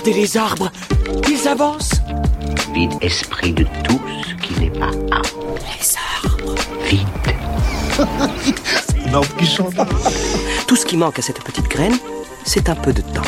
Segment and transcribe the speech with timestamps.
[0.00, 0.72] Regardez les arbres,
[1.28, 2.00] ils avancent.
[2.72, 5.58] Vide esprit de tout ce qui n'est pas arbre.
[5.58, 5.94] Les
[6.24, 6.54] arbres.
[6.88, 7.00] Vide.
[9.06, 9.74] Une arbre qui chante.
[10.66, 11.92] Tout ce qui manque à cette petite graine,
[12.46, 13.20] c'est un peu de temps.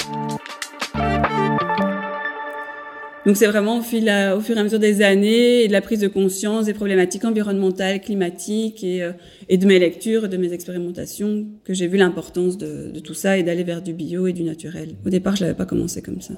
[3.26, 5.82] Donc c'est vraiment au, fil au fur et à mesure des années et de la
[5.82, 9.12] prise de conscience des problématiques environnementales, climatiques et, euh,
[9.50, 13.36] et de mes lectures, de mes expérimentations que j'ai vu l'importance de, de, tout ça
[13.36, 14.96] et d'aller vers du bio et du naturel.
[15.04, 16.34] Au départ, je n'avais pas commencé comme ça.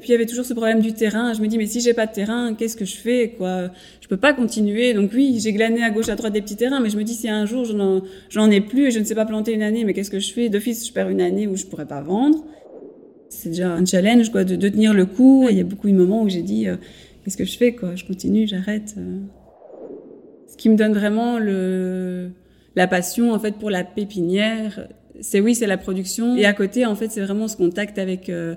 [0.00, 1.34] Et puis il y avait toujours ce problème du terrain.
[1.34, 3.68] Je me dis mais si j'ai pas de terrain, qu'est-ce que je fais quoi?
[4.00, 4.94] Je peux pas continuer.
[4.94, 7.12] Donc oui, j'ai glané à gauche à droite des petits terrains, mais je me dis
[7.12, 7.66] si un jour
[8.30, 10.32] j'en ai plus et je ne sais pas planter une année, mais qu'est-ce que je
[10.32, 10.48] fais?
[10.48, 12.42] D'office, je perds une année où je pourrais pas vendre
[13.28, 15.46] c'est déjà un challenge de, tenir le coup.
[15.50, 16.76] Il y a beaucoup de moments où j'ai dit euh,
[17.22, 18.94] qu'est-ce que je fais Je continue, j'arrête.
[18.98, 19.18] Euh.
[20.48, 24.88] Ce qui me donne vraiment la passion en fait pour la pépinière,
[25.20, 26.36] c'est oui, c'est la production.
[26.36, 28.56] Et à côté, en fait, c'est vraiment ce contact avec euh,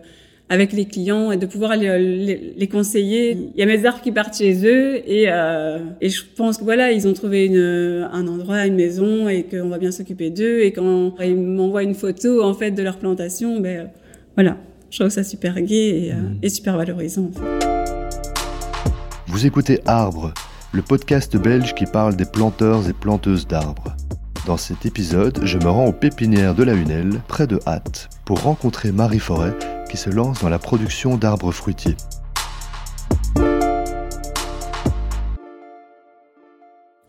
[0.49, 3.31] avec les clients et de pouvoir les, les, conseiller.
[3.55, 6.63] Il y a mes arbres qui partent chez eux et, euh, et je pense que
[6.63, 10.61] voilà, ils ont trouvé une, un endroit, une maison et qu'on va bien s'occuper d'eux.
[10.61, 13.89] Et quand ils m'envoient une photo en fait de leur plantation, ben
[14.35, 14.57] voilà,
[14.91, 17.29] je trouve ça super gai et, euh, et super valorisant.
[17.29, 17.67] En fait.
[19.27, 20.33] Vous écoutez Arbre,
[20.71, 23.95] le podcast belge qui parle des planteurs et planteuses d'arbres.
[24.45, 28.41] Dans cet épisode, je me rends aux pépinières de la Hunelle, près de Hatt, pour
[28.41, 29.55] rencontrer Marie Forêt,
[29.93, 31.95] qui se lance dans la production d'arbres fruitiers.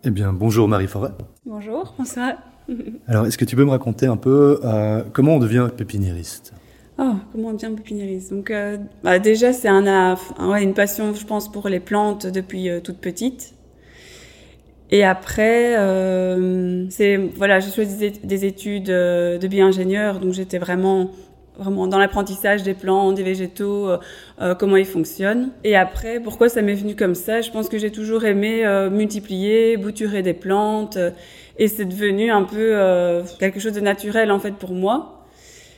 [0.05, 1.12] Eh bien, bonjour Marie Forêt.
[1.47, 2.35] Bonjour, bonsoir.
[3.09, 6.53] Alors, est-ce que tu peux me raconter un peu euh, comment on devient pépiniériste?
[6.99, 8.35] Oh, comment on devient pépiniériste?
[8.35, 12.27] Donc, euh, bah déjà, c'est un, un, ouais, une passion, je pense, pour les plantes
[12.27, 13.55] depuis euh, toute petite.
[14.91, 21.09] Et après, euh, c'est voilà, j'ai choisi des, des études de bio-ingénieur, donc j'étais vraiment
[21.58, 23.98] vraiment dans l'apprentissage des plantes, des végétaux, euh,
[24.41, 25.50] euh, comment ils fonctionnent.
[25.62, 27.41] Et après, pourquoi ça m'est venu comme ça?
[27.41, 31.10] Je pense que j'ai toujours aimé euh, multiplier, bouturer des plantes, euh,
[31.59, 35.20] et c'est devenu un peu euh, quelque chose de naturel en fait pour moi.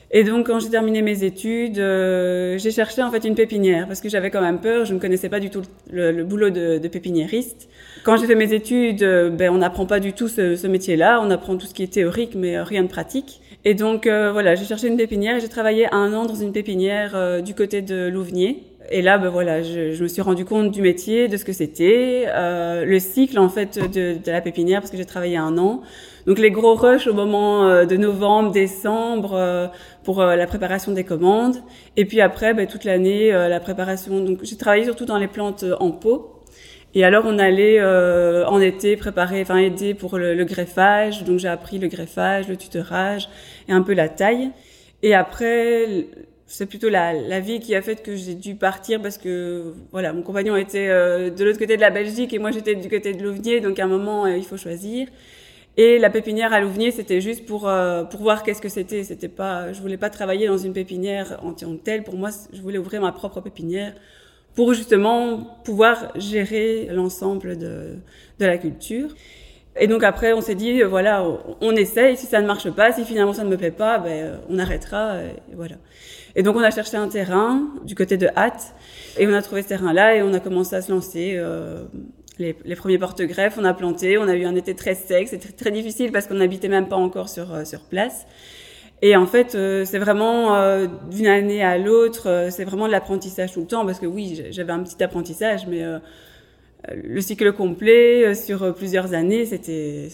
[0.09, 3.99] Et donc, quand j'ai terminé mes études, euh, j'ai cherché en fait une pépinière parce
[3.99, 4.85] que j'avais quand même peur.
[4.85, 7.67] Je ne connaissais pas du tout le, le boulot de, de, pépiniériste.
[8.05, 9.01] Quand j'ai fait mes études,
[9.33, 11.19] ben on n'apprend pas du tout ce, ce métier-là.
[11.21, 13.41] On apprend tout ce qui est théorique, mais rien de pratique.
[13.69, 15.35] Et donc euh, voilà, j'ai cherché une pépinière.
[15.35, 18.63] et J'ai travaillé un an dans une pépinière euh, du côté de Louvenier.
[18.89, 21.51] Et là, ben voilà, je, je, me suis rendu compte du métier, de ce que
[21.51, 25.57] c'était, euh, le cycle en fait de, de la pépinière parce que j'ai travaillé un
[25.57, 25.81] an.
[26.25, 29.67] Donc les gros rushs au moment euh, de novembre, décembre euh,
[30.05, 31.57] pour euh, la préparation des commandes.
[31.97, 34.23] Et puis après, ben, toute l'année, la préparation.
[34.23, 36.36] Donc j'ai travaillé surtout dans les plantes en pot.
[36.97, 41.23] Et alors on allait euh, en été préparer, enfin aider pour le, le greffage.
[41.25, 43.29] Donc j'ai appris le greffage, le tutorage
[43.69, 44.49] et un peu la taille.
[45.03, 46.07] Et après,
[46.47, 50.11] c'est plutôt la, la vie qui a fait que j'ai dû partir parce que voilà,
[50.11, 53.13] mon compagnon était euh, de l'autre côté de la Belgique et moi j'étais du côté
[53.13, 53.59] de Louvenier.
[53.59, 55.07] Donc à un moment, euh, il faut choisir.
[55.77, 59.03] Et la pépinière à Louvenier, c'était juste pour euh, pour voir qu'est-ce que c'était.
[59.03, 62.03] C'était pas, je voulais pas travailler dans une pépinière en tant que telle.
[62.03, 63.93] Pour moi, je voulais ouvrir ma propre pépinière
[64.57, 67.99] pour justement pouvoir gérer l'ensemble de
[68.39, 69.09] de la culture.
[69.79, 71.23] Et donc après, on s'est dit voilà,
[71.61, 72.17] on essaye.
[72.17, 75.21] Si ça ne marche pas, si finalement ça ne me plaît pas, ben on arrêtera.
[75.21, 75.75] Et voilà.
[76.35, 78.73] Et donc on a cherché un terrain du côté de Hatt
[79.19, 81.35] et on a trouvé ce terrain-là et on a commencé à se lancer.
[81.35, 81.83] Euh,
[82.39, 85.51] les, les, premiers porte-greffes, on a planté, on a eu un été très sec, c'était
[85.51, 88.27] très difficile parce qu'on n'habitait même pas encore sur, euh, sur place.
[89.01, 92.91] Et en fait, euh, c'est vraiment euh, d'une année à l'autre, euh, c'est vraiment de
[92.91, 95.99] l'apprentissage tout le temps parce que oui, j'avais un petit apprentissage, mais euh,
[96.91, 100.09] le cycle complet euh, sur plusieurs années, c'était,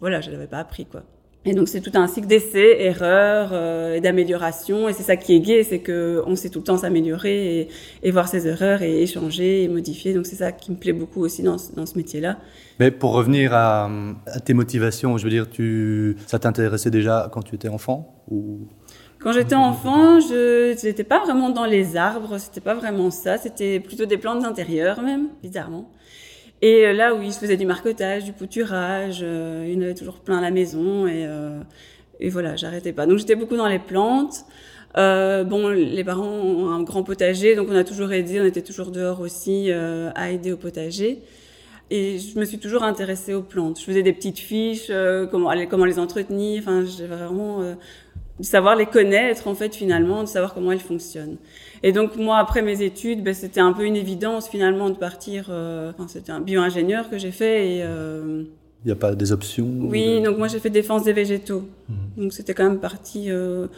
[0.00, 1.02] voilà, je l'avais pas appris quoi.
[1.44, 4.88] Et donc c'est tout un cycle d'essais, erreurs euh, et d'amélioration.
[4.88, 7.68] Et c'est ça qui est gai, c'est que on sait tout le temps s'améliorer et,
[8.04, 10.14] et, voir ses erreurs et échanger et modifier.
[10.14, 12.38] Donc c'est ça qui me plaît beaucoup aussi dans, dans ce métier-là.
[12.78, 13.90] Mais pour revenir à,
[14.26, 18.60] à, tes motivations, je veux dire, tu, ça t'intéressait déjà quand tu étais enfant ou?
[19.18, 23.78] Quand j'étais enfant, je n'étais pas vraiment dans les arbres, c'était pas vraiment ça, c'était
[23.78, 25.88] plutôt des plantes d'intérieur même, bizarrement.
[26.64, 30.20] Et là, oui, je faisais du marcotage, du pouturage, euh, il y en avait toujours
[30.20, 31.60] plein à la maison et, euh,
[32.20, 33.04] et voilà, j'arrêtais pas.
[33.04, 34.44] Donc j'étais beaucoup dans les plantes.
[34.96, 38.62] Euh, bon, les parents ont un grand potager, donc on a toujours aidé, on était
[38.62, 41.22] toujours dehors aussi euh, à aider au potager.
[41.90, 43.80] Et je me suis toujours intéressée aux plantes.
[43.80, 46.62] Je faisais des petites fiches, euh, comment, comment les entretenir.
[46.62, 47.74] Enfin, j'avais vraiment euh,
[48.42, 51.36] de savoir les connaître en fait finalement, de savoir comment elles fonctionnent.
[51.82, 55.46] Et donc moi après mes études, ben, c'était un peu une évidence finalement de partir.
[55.48, 58.42] Euh, enfin, c'était un bio-ingénieur que j'ai fait et euh,
[58.84, 60.24] il n'y a pas des options Oui, de...
[60.26, 61.62] donc moi j'ai fait défense des végétaux.
[61.88, 61.94] Mmh.
[62.22, 63.30] Donc c'était quand même parti.
[63.30, 63.68] Euh,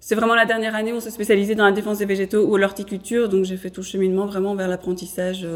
[0.00, 2.56] c'est vraiment la dernière année où on s'est spécialisé dans la défense des végétaux ou
[2.56, 5.46] l'horticulture, donc j'ai fait tout le cheminement vraiment vers l'apprentissage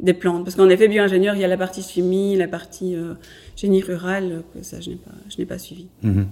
[0.00, 0.44] des plantes.
[0.44, 3.14] Parce qu'en effet, bio-ingénieur, il y a la partie chimie, la partie euh,
[3.56, 5.86] génie rural, que ça, je n'ai pas, je n'ai pas suivi.
[6.02, 6.26] Mhm.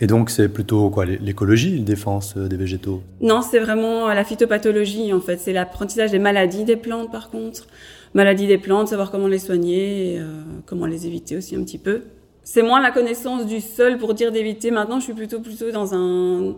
[0.00, 3.02] Et donc, c'est plutôt quoi, l'écologie, la défense des végétaux?
[3.20, 5.38] Non, c'est vraiment la phytopathologie, en fait.
[5.38, 7.66] C'est l'apprentissage des maladies des plantes, par contre.
[8.14, 10.20] Maladies des plantes, savoir comment les soigner, et,
[10.66, 12.02] comment les éviter aussi un petit peu
[12.50, 14.70] c'est moins la connaissance du sol pour dire d'éviter.
[14.70, 16.54] Maintenant, je suis plutôt plutôt dans un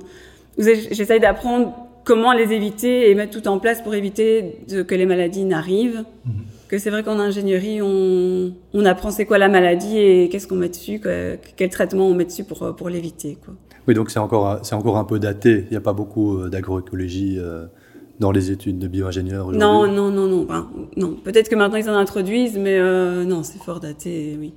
[0.57, 1.75] j'essaye d'apprendre
[2.05, 6.05] comment les éviter et mettre tout en place pour éviter que les maladies n'arrivent.
[6.25, 6.33] Mhm.
[6.69, 10.55] Que c'est vrai qu'en ingénierie, on, on apprend c'est quoi la maladie et qu'est-ce qu'on
[10.55, 11.01] met dessus,
[11.57, 13.37] quel traitement on met dessus pour, pour l'éviter.
[13.45, 13.55] Quoi.
[13.89, 15.65] Oui, donc c'est encore, c'est encore un peu daté.
[15.67, 17.67] Il n'y a pas beaucoup euh, d'agroécologie euh,
[18.21, 19.61] dans les études de bio-ingénieur aujourd'hui.
[19.61, 20.47] Non, non, non, non.
[20.97, 21.17] non.
[21.25, 24.53] Peut-être que maintenant ils en introduisent, mais euh, non, c'est fort daté, oui.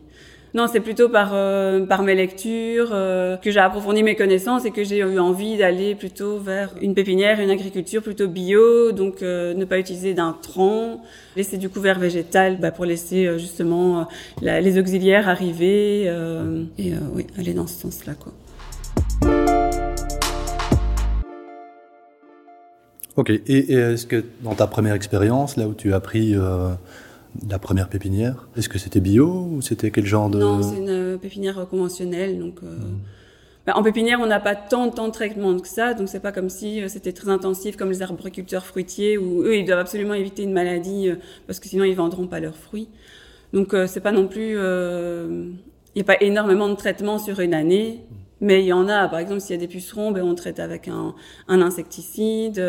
[0.55, 4.83] Non, c'est plutôt par euh, mes lectures euh, que j'ai approfondi mes connaissances et que
[4.83, 9.65] j'ai eu envie d'aller plutôt vers une pépinière, une agriculture plutôt bio, donc euh, ne
[9.65, 11.01] pas utiliser d'intrants,
[11.35, 14.07] laisser du couvert végétal bah, pour laisser justement
[14.43, 16.03] les auxiliaires arriver
[16.77, 18.31] et oui, aller dans ce sens-là quoi.
[23.15, 26.35] Ok, et, est-ce que dans ta première expérience, là où tu as appris
[27.49, 30.39] la première pépinière Est-ce que c'était bio ou c'était quel genre de...
[30.39, 32.39] Non, c'est une euh, pépinière euh, conventionnelle.
[32.39, 32.99] Donc, euh, hmm.
[33.65, 36.31] bah, en pépinière, on n'a pas tant, tant de traitement que ça, donc c'est pas
[36.31, 40.43] comme si c'était très intensif comme les arboriculteurs fruitiers où eux, ils doivent absolument éviter
[40.43, 41.09] une maladie
[41.47, 42.89] parce que sinon ils vendront pas leurs fruits.
[43.53, 44.57] Donc c'est pas non plus...
[45.95, 48.01] Il n'y a pas énormément de traitements sur une année,
[48.41, 49.07] mais il y en a.
[49.07, 51.13] Par exemple, s'il y a des pucerons, ben, on traite avec un,
[51.47, 52.59] un insecticide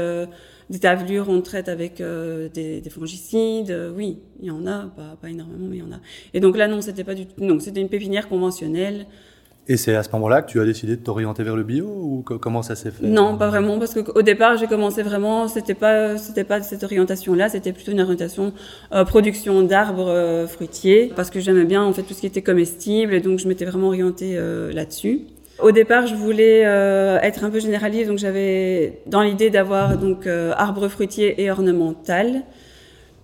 [0.71, 3.71] des tavelures, on traite avec euh, des, des, fongicides.
[3.71, 6.01] Euh, oui, il y en a, pas, pas, énormément, mais il y en a.
[6.33, 7.35] Et donc là, non, c'était pas du tout.
[7.39, 9.07] Non, c'était une pépinière conventionnelle.
[9.67, 12.23] Et c'est à ce moment-là que tu as décidé de t'orienter vers le bio ou
[12.23, 13.07] comment ça s'est fait?
[13.07, 17.49] Non, pas vraiment, parce qu'au départ, j'ai commencé vraiment, c'était pas, c'était pas cette orientation-là,
[17.49, 18.53] c'était plutôt une orientation
[18.93, 23.15] euh, production d'arbres fruitiers, parce que j'aimais bien en fait tout ce qui était comestible,
[23.15, 24.39] et donc je m'étais vraiment orientée
[24.71, 25.23] là-dessus.
[25.63, 30.27] Au départ, je voulais euh, être un peu généraliste, donc j'avais dans l'idée d'avoir donc
[30.27, 32.43] euh, arbre fruitier et ornemental.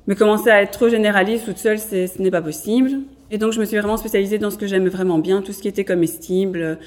[0.07, 3.01] Mais commencer à être trop généraliste toute seule, ce n'est pas possible.
[3.31, 5.61] Et donc, je me suis vraiment spécialisée dans ce que j'aimais vraiment bien, tout ce
[5.61, 6.79] qui était comestible,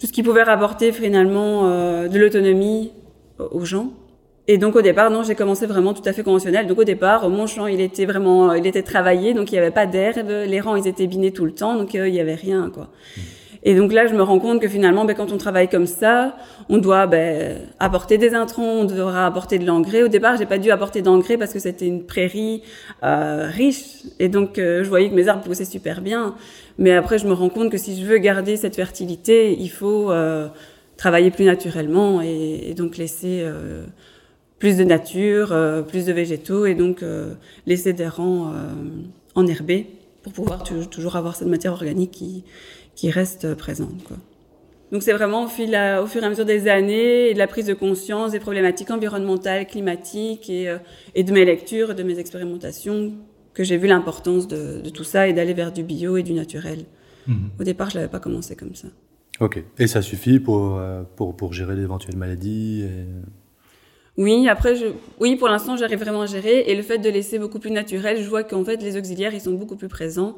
[0.00, 2.92] tout ce qui pouvait rapporter finalement euh, de l'autonomie
[3.38, 3.92] aux gens.
[4.50, 6.66] Et donc au départ, non, j'ai commencé vraiment tout à fait conventionnel.
[6.66, 9.70] Donc au départ, mon champ, il était vraiment, il était travaillé, donc il n'y avait
[9.70, 10.30] pas d'herbe.
[10.46, 12.88] Les rangs, ils étaient binés tout le temps, donc il n'y avait rien, quoi.
[13.64, 16.36] Et donc là, je me rends compte que finalement, ben, quand on travaille comme ça,
[16.68, 20.02] on doit ben, apporter des intrants, on devra apporter de l'engrais.
[20.02, 22.62] Au départ, j'ai pas dû apporter d'engrais parce que c'était une prairie
[23.02, 26.34] euh, riche, et donc euh, je voyais que mes arbres poussaient super bien.
[26.78, 30.12] Mais après, je me rends compte que si je veux garder cette fertilité, il faut
[30.12, 30.46] euh,
[30.96, 33.84] travailler plus naturellement et, et donc laisser euh,
[34.60, 37.04] plus de nature, euh, plus de végétaux, et donc
[37.66, 38.52] laisser des rangs
[39.34, 39.86] enherbés
[40.22, 42.44] pour pouvoir toujours avoir cette matière organique qui
[42.98, 44.02] qui reste présente.
[44.02, 44.16] Quoi.
[44.90, 47.46] Donc c'est vraiment au, fil au fur et à mesure des années et de la
[47.46, 50.78] prise de conscience des problématiques environnementales, climatiques et, euh,
[51.14, 53.12] et de mes lectures, de mes expérimentations
[53.54, 56.32] que j'ai vu l'importance de, de, tout ça et d'aller vers du bio et du
[56.32, 56.86] naturel.
[57.28, 57.50] Mhm.
[57.60, 58.88] Au départ, je l'avais pas commencé comme ça.
[59.38, 59.62] Ok.
[59.78, 63.04] Et ça suffit pour, euh, pour, pour gérer d'éventuelles maladies et...
[64.16, 64.86] Oui, après, je...
[65.20, 66.64] oui, pour l'instant, j'arrive vraiment à gérer.
[66.66, 69.40] Et le fait de laisser beaucoup plus naturel, je vois qu'en fait, les auxiliaires, ils
[69.40, 70.36] sont beaucoup plus présents.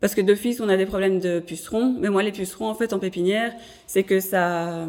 [0.00, 1.96] Parce que d'office, on a des problèmes de pucerons.
[1.98, 3.52] Mais moi, les pucerons, en fait, en pépinière,
[3.86, 4.86] c'est que ça...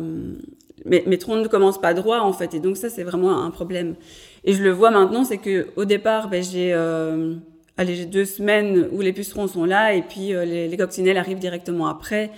[0.86, 2.54] Mes, mes, troncs ne commencent pas droit, en fait.
[2.54, 3.96] Et donc, ça, c'est vraiment un problème.
[4.44, 6.74] Et je le vois maintenant, c'est que au départ, ben, j'ai...
[6.74, 7.36] Euh...
[7.80, 11.18] Allez, j'ai deux semaines où les pucerons sont là et puis euh, les, les, coccinelles
[11.18, 12.32] arrivent directement après.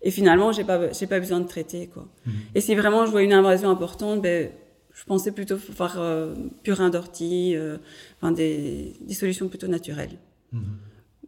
[0.00, 2.06] Et finalement, j'ai pas, j'ai pas besoin de traiter, quoi.
[2.24, 2.30] Mmh.
[2.54, 4.50] Et si vraiment je vois une invasion importante, ben,
[4.94, 7.76] je pensais plutôt faire euh, purin d'ortie, euh,
[8.16, 10.16] enfin des, des, solutions plutôt naturelles.
[10.52, 10.60] Mmh.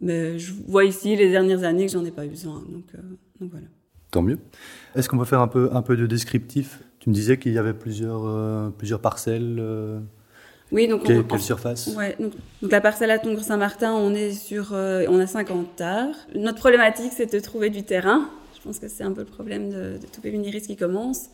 [0.01, 2.63] Mais je vois ici les dernières années que j'en ai pas eu besoin.
[2.69, 2.99] Donc, euh,
[3.41, 3.67] donc voilà.
[4.11, 4.39] Tant mieux.
[4.95, 6.81] Est-ce qu'on peut faire un peu, un peu de descriptif?
[7.01, 9.59] Tu me disais qu'il y avait plusieurs, euh, plusieurs parcelles.
[9.61, 10.01] Euh,
[10.73, 11.95] oui, donc quelle, quelle surface?
[11.97, 16.15] Ouais, donc, donc, la parcelle à Tongres-Saint-Martin, on est sur, euh, on a 50 arts.
[16.35, 18.29] Notre problématique, c'est de trouver du terrain.
[18.57, 21.29] Je pense que c'est un peu le problème de, de tout pépiniériste qui commence.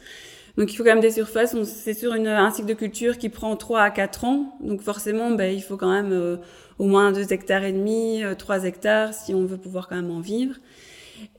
[0.57, 1.57] Donc il faut quand même des surfaces.
[1.65, 4.57] C'est sur une, un cycle de culture qui prend 3 à 4 ans.
[4.61, 6.37] Donc forcément, ben, il faut quand même euh,
[6.79, 10.11] au moins 2 hectares et demi, 3 euh, hectares si on veut pouvoir quand même
[10.11, 10.57] en vivre.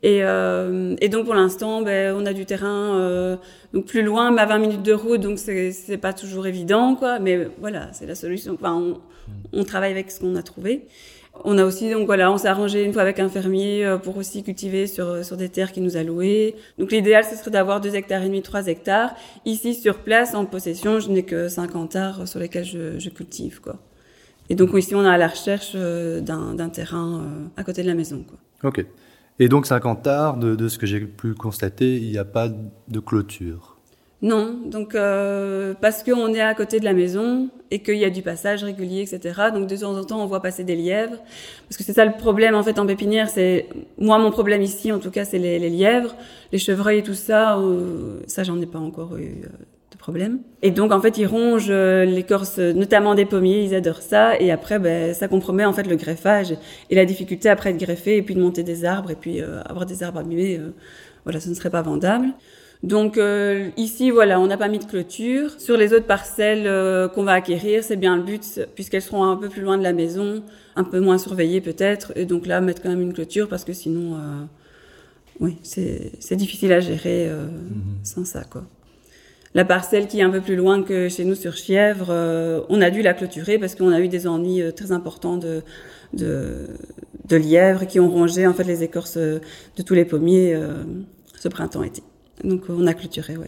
[0.04, 3.38] Et, euh, et donc pour l'instant, ben, on a du terrain euh,
[3.74, 7.20] donc plus loin, mais à 20 minutes de route, donc c'est pas toujours évident, quoi.
[7.20, 8.54] Mais voilà, c'est la solution.
[8.54, 9.02] Enfin, on,
[9.54, 10.86] on, travaille avec ce qu'on a trouvé.
[11.44, 14.16] On a aussi, donc voilà, on s'est arrangé une fois avec un fermier euh, pour
[14.16, 16.56] aussi cultiver sur, sur des terres qu'il nous a louées.
[16.80, 19.16] Donc l'idéal, ce serait d'avoir 2 hectares et demi, 3 hectares.
[19.46, 23.60] Ici, sur place, en possession, je n'ai que 50 arts sur lesquels je, je, cultive,
[23.60, 23.78] quoi.
[24.50, 27.88] Et donc ici, on est à la recherche euh, d'un terrain euh, à côté de
[27.88, 28.38] la maison, quoi.
[28.70, 28.86] Ok.
[29.40, 32.48] Et donc 50 arts, de, de ce que j'ai pu constater, il n'y a pas
[32.48, 33.76] de clôture?
[34.22, 38.10] Non, donc euh, parce qu'on est à côté de la maison et qu'il y a
[38.10, 39.50] du passage régulier, etc.
[39.54, 41.18] Donc de temps en temps, on voit passer des lièvres,
[41.68, 43.30] parce que c'est ça le problème en fait en pépinière.
[43.30, 46.16] C'est moi mon problème ici, en tout cas, c'est les, les, lièvres,
[46.54, 47.60] les chevreuils et tout ça.
[47.60, 49.42] Euh, ça, j'en ai pas encore eu
[50.06, 50.40] problème.
[50.62, 53.64] Et donc en fait, ils rongent euh, l'écorce, notamment des pommiers.
[53.64, 54.40] Ils adorent ça.
[54.40, 56.56] Et après, ben, ça compromet en fait le greffage
[56.90, 59.62] et la difficulté après de greffer et puis de monter des arbres et puis euh,
[59.64, 60.60] avoir des arbres abîmés.
[61.24, 62.28] voilà, ce ne serait pas vendable.
[62.86, 65.60] Donc euh, ici, voilà, on n'a pas mis de clôture.
[65.60, 69.36] Sur les autres parcelles euh, qu'on va acquérir, c'est bien le but, puisqu'elles seront un
[69.38, 70.44] peu plus loin de la maison,
[70.76, 73.74] un peu moins surveillées peut-être, et donc là, mettre quand même une clôture, parce que
[73.74, 74.44] sinon, euh,
[75.40, 78.04] oui, c'est difficile à gérer euh, mmh.
[78.04, 78.66] sans ça, quoi.
[79.56, 82.82] La parcelle qui est un peu plus loin que chez nous sur Chièvre, euh, on
[82.82, 85.64] a dû la clôturer parce qu'on a eu des ennuis euh, très importants de,
[86.14, 86.68] de,
[87.28, 89.42] de, lièvres qui ont rongé en fait les écorces de
[89.84, 90.56] tous les pommiers
[91.40, 92.04] ce printemps-été.
[92.44, 93.48] Donc on a clôturé, oui.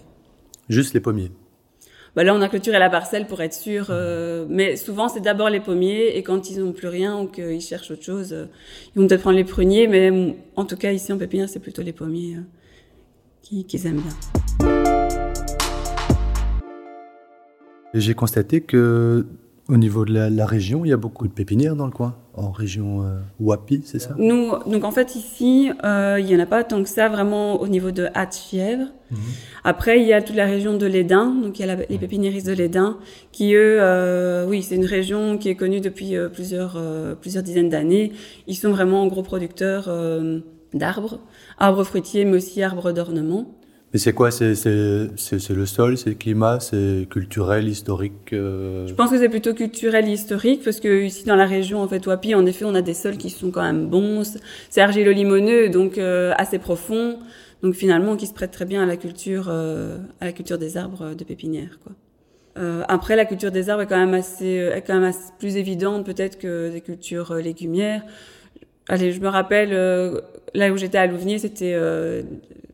[0.69, 1.31] Juste les pommiers
[2.17, 3.87] bah Là, on a clôturé la parcelle pour être sûr.
[3.89, 6.17] Euh, mais souvent, c'est d'abord les pommiers.
[6.17, 8.45] Et quand ils n'ont plus rien ou qu'ils cherchent autre chose, euh,
[8.95, 9.87] ils vont peut-être prendre les pruniers.
[9.87, 12.41] Mais en tout cas, ici en pépinière, c'est plutôt les pommiers euh,
[13.43, 14.46] qu'ils qui aiment bien.
[17.99, 19.25] J'ai constaté que
[19.69, 22.15] au niveau de la, la, région, il y a beaucoup de pépinières dans le coin,
[22.35, 24.15] en région euh, Wapi, c'est ça?
[24.17, 27.59] Nous, donc en fait ici, euh, il y en a pas tant que ça vraiment
[27.61, 28.85] au niveau de Haute-Fièvre.
[29.11, 29.19] Mm -hmm.
[29.65, 31.97] Après, il y a toute la région de l'Édin, donc il y a la, les
[31.97, 32.97] pépiniéristes de l'Édin,
[33.33, 36.75] qui eux, euh, oui, c'est une région qui est connue depuis plusieurs
[37.21, 38.07] plusieurs dizaines d'années.
[38.47, 39.85] Ils sont vraiment gros producteurs
[40.81, 41.19] d'arbres,
[41.57, 43.43] arbres fruitiers, mais aussi arbres d'ornement.
[43.93, 48.85] Mais c'est quoi C'est le sol, c'est le climat, c'est culturel, historique euh...
[48.85, 52.05] Je pense que c'est plutôt culturel historique parce que ici dans la région en fait
[52.05, 54.23] Wapi, en effet, on a des sols qui sont quand même bons.
[54.69, 57.19] C'est argilo-limoneux, donc euh, assez profond,
[57.63, 60.75] donc finalement qui se prête très bien à la culture, euh, à la culture des
[60.75, 61.93] arbres de pépinière, quoi.
[62.57, 66.03] Euh, après, la culture des arbres est quand même assez, est quand même plus évidente
[66.05, 68.01] peut-être que des cultures légumières.
[68.89, 69.69] Allez, je me rappelle
[70.55, 71.77] là où j'étais à Louvenier, c'était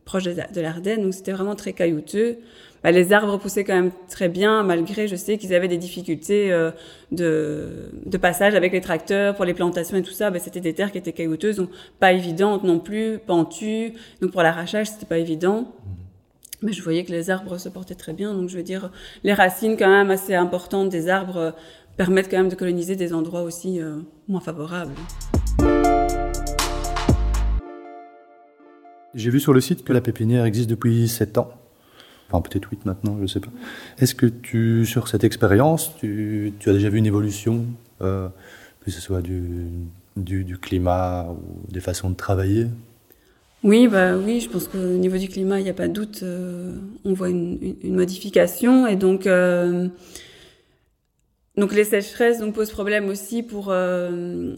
[0.04, 2.38] proche de l'Ardenne, donc c'était vraiment très caillouteux.
[2.84, 6.52] Bah, les arbres poussaient quand même très bien, malgré, je sais qu'ils avaient des difficultés
[6.52, 6.70] euh,
[7.12, 10.30] de, de, passage avec les tracteurs pour les plantations et tout ça.
[10.30, 13.94] Bah, c'était des terres qui étaient caillouteuses, donc pas évidentes non plus, pentues.
[14.20, 15.72] Donc pour l'arrachage, c'était pas évident.
[16.60, 18.34] Mais je voyais que les arbres se portaient très bien.
[18.34, 18.90] Donc je veux dire,
[19.22, 21.50] les racines quand même assez importantes des arbres euh,
[21.96, 23.96] permettent quand même de coloniser des endroits aussi euh,
[24.28, 24.92] moins favorables.
[29.14, 31.52] J'ai vu sur le site que la pépinière existe depuis 7 ans.
[32.30, 33.50] Enfin, peut-être 8 maintenant, je ne sais pas.
[33.98, 37.66] Est-ce que tu, sur cette expérience, tu, tu, as déjà vu une évolution,
[38.02, 38.28] euh,
[38.84, 39.68] que ce soit du,
[40.16, 42.66] du, du, climat ou des façons de travailler?
[43.62, 46.20] Oui, bah oui, je pense qu'au niveau du climat, il n'y a pas de doute,
[46.22, 49.88] euh, on voit une, une, une, modification et donc euh,
[51.56, 54.54] donc les sécheresses donc posent problème aussi pour euh,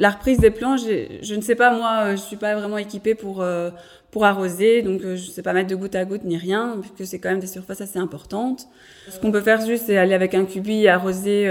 [0.00, 3.14] la reprise des plants, je ne sais pas, moi, euh, je suis pas vraiment équipée
[3.14, 3.70] pour, euh,
[4.10, 7.08] pour arroser, donc euh, je sais pas mettre de goutte à goutte ni rien, puisque
[7.08, 8.66] c'est quand même des surfaces assez importantes.
[9.10, 11.48] Ce qu'on peut faire juste, c'est aller avec un cubi arroser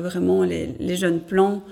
[0.00, 1.62] vraiment les, jeunes plants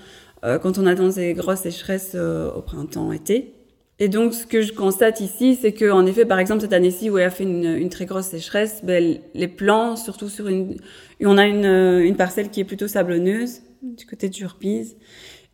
[0.42, 3.54] quand on a dans des grosses sécheresses au printemps-été.
[3.99, 7.09] Et donc, ce que je constate ici, c'est que, en effet, par exemple, cette année-ci
[7.09, 10.76] où il a fait une, une très grosse sécheresse, ben, les plants, surtout sur une,
[11.25, 14.97] on a une, une parcelle qui est plutôt sablonneuse du côté de Jurpise.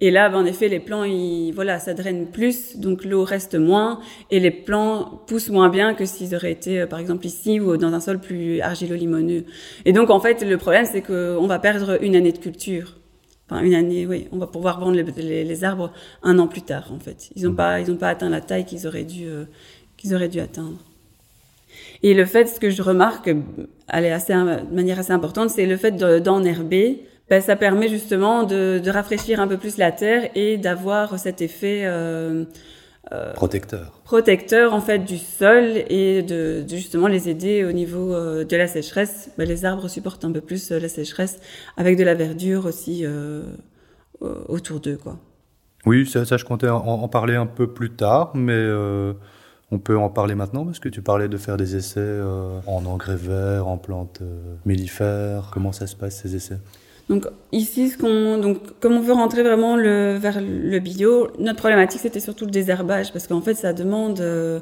[0.01, 3.57] Et là, ben, en effet, les plants, ils, voilà, ça draine plus, donc l'eau reste
[3.57, 7.59] moins, et les plants poussent moins bien que s'ils auraient été, euh, par exemple, ici
[7.59, 9.45] ou dans un sol plus argilo-limoneux.
[9.85, 12.97] Et donc, en fait, le problème, c'est qu'on va perdre une année de culture.
[13.51, 15.91] Enfin, une année, oui, on va pouvoir vendre les, les, les arbres
[16.23, 17.31] un an plus tard, en fait.
[17.35, 19.47] Ils n'ont pas, ils ont pas atteint la taille qu'ils auraient dû, euh,
[19.97, 20.79] qu'ils auraient dû atteindre.
[22.05, 23.31] Et le fait, ce que je remarque,
[23.89, 28.45] elle est assez, de manière assez importante, c'est le fait d'enherber ben, ça permet justement
[28.45, 32.45] de, de, rafraîchir un peu plus la terre et d'avoir cet effet euh,
[33.13, 34.01] euh, protecteur.
[34.05, 38.57] Protecteur en fait du sol et de, de justement les aider au niveau euh, de
[38.57, 39.31] la sécheresse.
[39.37, 41.39] Ben, les arbres supportent un peu plus la sécheresse
[41.77, 43.05] avec de la verdure aussi
[44.21, 45.19] autour d'eux quoi.
[45.87, 48.67] Oui, ça, ça je comptais en, en, parler un peu plus tard, mais
[49.71, 52.21] on peut en parler maintenant parce que tu parlais de faire des essais
[52.67, 54.23] en engrais verts, en plantes
[54.65, 55.51] mellifères.
[55.53, 56.59] Comment ça se passe ces essais?
[57.09, 61.59] Donc ici, ce qu'on, donc comme on veut rentrer vraiment le, vers le bio, notre
[61.59, 64.61] problématique c'était surtout le désherbage parce qu'en fait ça demande euh,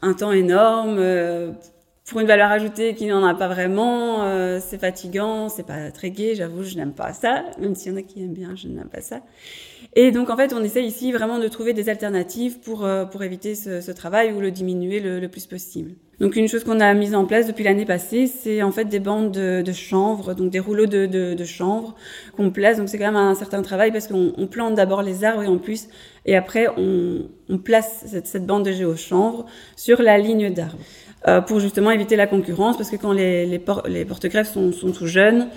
[0.00, 1.52] un temps énorme euh,
[2.06, 4.22] pour une valeur ajoutée qui n'en a pas vraiment.
[4.22, 7.94] Euh, c'est fatigant, c'est pas très gai, j'avoue, je n'aime pas ça, même s'il y
[7.94, 9.20] en a qui aiment bien, je n'aime pas ça.
[9.94, 13.22] Et donc en fait, on essaie ici vraiment de trouver des alternatives pour euh, pour
[13.22, 15.92] éviter ce, ce, travail ou le diminuer le, le plus possible.
[16.18, 19.00] Donc une chose qu'on a mise en place depuis l'année passée, c'est en fait des
[19.00, 21.94] bandes de, de, chanvre, donc des rouleaux de, de, de chanvre
[22.36, 22.78] qu'on place.
[22.78, 25.46] Donc c'est quand même un certain travail parce qu'on on plante d'abord les arbres et
[25.46, 25.88] en plus
[26.24, 29.44] et après on, on place cette, cette bande de géochanvre
[29.76, 30.78] sur la ligne d'arbres
[31.28, 34.92] euh, pour justement éviter la concurrence parce que quand les, les, les porte-greffes sont, sont
[34.92, 35.48] tout jeunes,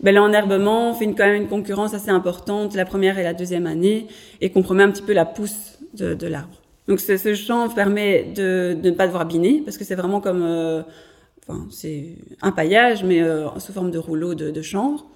[0.00, 3.66] ben, l'enherbement fait une, quand même une concurrence assez importante la première et la deuxième
[3.66, 4.06] année
[4.40, 6.57] et compromet un petit peu la pousse de, de l'arbre.
[6.88, 10.42] Donc ce, champ permet de, de, ne pas devoir biner parce que c'est vraiment comme,
[10.42, 10.82] euh,
[11.46, 15.06] enfin c'est un paillage mais euh, sous forme de rouleau de, de chanvre.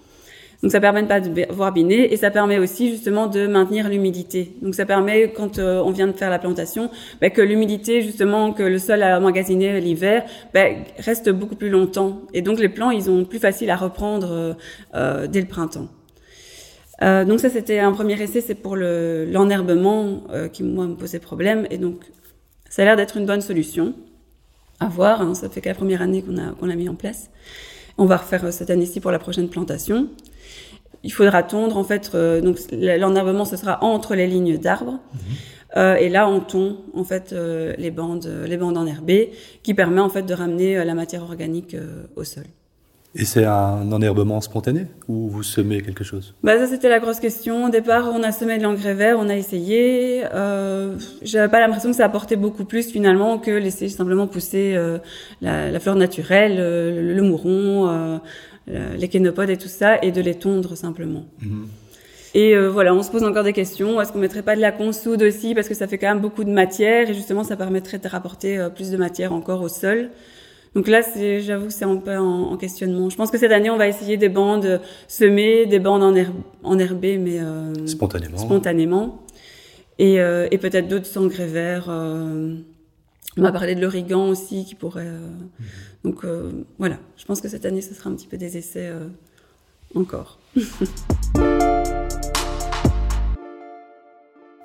[0.62, 3.88] Donc ça permet de pas de voir biner et ça permet aussi justement de maintenir
[3.88, 4.52] l'humidité.
[4.62, 6.88] Donc ça permet quand euh, on vient de faire la plantation,
[7.20, 10.24] bah, que l'humidité justement que le sol a emmagasiné l'hiver
[10.54, 10.66] bah,
[10.98, 12.22] reste beaucoup plus longtemps.
[12.32, 14.54] Et donc les plants ils ont plus facile à reprendre euh,
[14.94, 15.88] euh, dès le printemps.
[17.00, 20.94] Euh, donc ça c'était un premier essai, c'est pour le l'enherbement euh, qui moi me
[20.94, 22.04] posait problème et donc
[22.68, 23.94] ça a l'air d'être une bonne solution.
[24.78, 26.94] À voir, hein, ça fait que la première année qu'on a qu'on l'a mis en
[26.94, 27.30] place.
[27.98, 30.08] On va refaire euh, cette année-ci pour la prochaine plantation
[31.04, 35.18] il faudra tondre en fait euh, donc l'enherbement ce sera entre les lignes d'arbres mmh.
[35.76, 39.32] euh, et là on tond en fait euh, les bandes les bandes enherbées
[39.62, 41.76] qui permet en fait de ramener la matière organique
[42.16, 42.44] au sol.
[43.14, 46.34] Et c'est un enherbement spontané ou vous semez quelque chose?
[46.42, 47.66] Bah ça c'était la grosse question.
[47.66, 50.24] Au départ on a semé de l'engrais vert, on a essayé.
[50.32, 54.98] Euh, J'avais pas l'impression que ça apportait beaucoup plus finalement que laisser simplement pousser euh,
[55.42, 57.86] la, la, fleur naturelle, euh, le, le, mouron,
[58.70, 61.26] euh, les kénopodes et tout ça, et de les tondre simplement.
[61.42, 61.64] Mmh.
[62.34, 64.00] Et euh, voilà, on se pose encore des questions.
[64.00, 65.54] Est-ce qu'on mettrait pas de la consoude aussi?
[65.54, 68.58] Parce que ça fait quand même beaucoup de matière et justement ça permettrait de rapporter
[68.58, 70.08] euh, plus de matière encore au sol.
[70.74, 71.02] Donc là,
[71.40, 73.10] j'avoue c'est un peu en, en, questionnement.
[73.10, 76.02] Je pense que cette année, on va essayer des bandes semées, des bandes
[76.62, 78.38] enherbées, mais euh, spontanément.
[78.38, 79.22] spontanément.
[79.98, 81.88] Et, euh, et peut-être d'autres engrais verts.
[81.90, 82.56] Euh,
[83.36, 85.10] on m'a parlé de l'origan aussi qui pourrait.
[85.10, 85.50] Mmh.
[86.04, 86.24] Donc
[86.78, 88.90] voilà, je pense que cette année, ce sera un petit peu des essais
[89.94, 90.38] encore.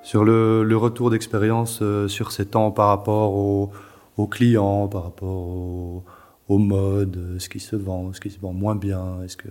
[0.03, 3.71] sur le, le retour d'expérience sur ces temps par rapport aux,
[4.17, 6.03] aux clients, par rapport
[6.49, 9.49] au, mode, ce qui se vend, ce qui se vend moins bien, est-ce que,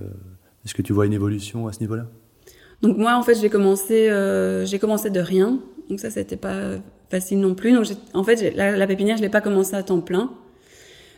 [0.65, 2.07] est-ce que tu vois une évolution à ce niveau-là?
[2.83, 5.61] Donc moi, en fait, j'ai commencé, euh, commencé de rien.
[5.89, 6.73] Donc ça, c'était pas
[7.11, 7.73] facile non plus.
[7.73, 10.33] Donc en fait, la, pépinière, je l'ai pas commencé à temps plein.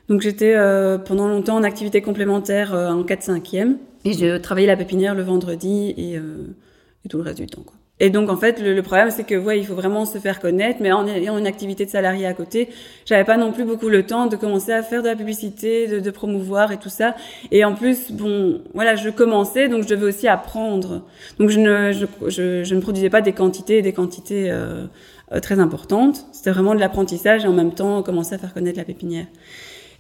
[0.08, 4.76] Donc j'étais euh, pendant longtemps en activité complémentaire euh, en 4-5e et j'ai travaillé la
[4.76, 7.62] pépinière le vendredi et, et, tout le reste du temps.
[7.62, 7.78] Quoi.
[8.00, 10.38] Et donc en fait le, le problème c'est que ouais il faut vraiment se faire
[10.40, 12.68] connaître, mais en ayant une activité de salarié à côté,
[13.06, 15.98] j'avais pas non plus beaucoup le temps de commencer à faire de la publicité, de,
[15.98, 17.16] de promouvoir et tout ça.
[17.50, 21.02] Et en plus bon voilà je commençais donc je devais aussi apprendre.
[21.38, 24.87] Donc je ne je, je, je ne produisais pas des quantités des quantités euh,
[25.42, 26.26] très importantes.
[26.32, 29.26] C'était vraiment de l'apprentissage et en même temps commencer à faire connaître la pépinière.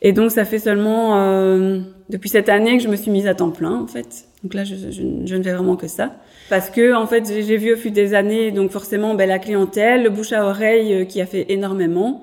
[0.02, 3.34] Et donc ça fait seulement euh, depuis cette année que je me suis mise à
[3.34, 4.26] temps plein en fait.
[4.44, 6.12] Donc là je, je, je ne fais vraiment que ça
[6.48, 10.02] parce que en fait j'ai vu au fil des années donc forcément ben, la clientèle,
[10.02, 12.22] le bouche à oreille euh, qui a fait énormément,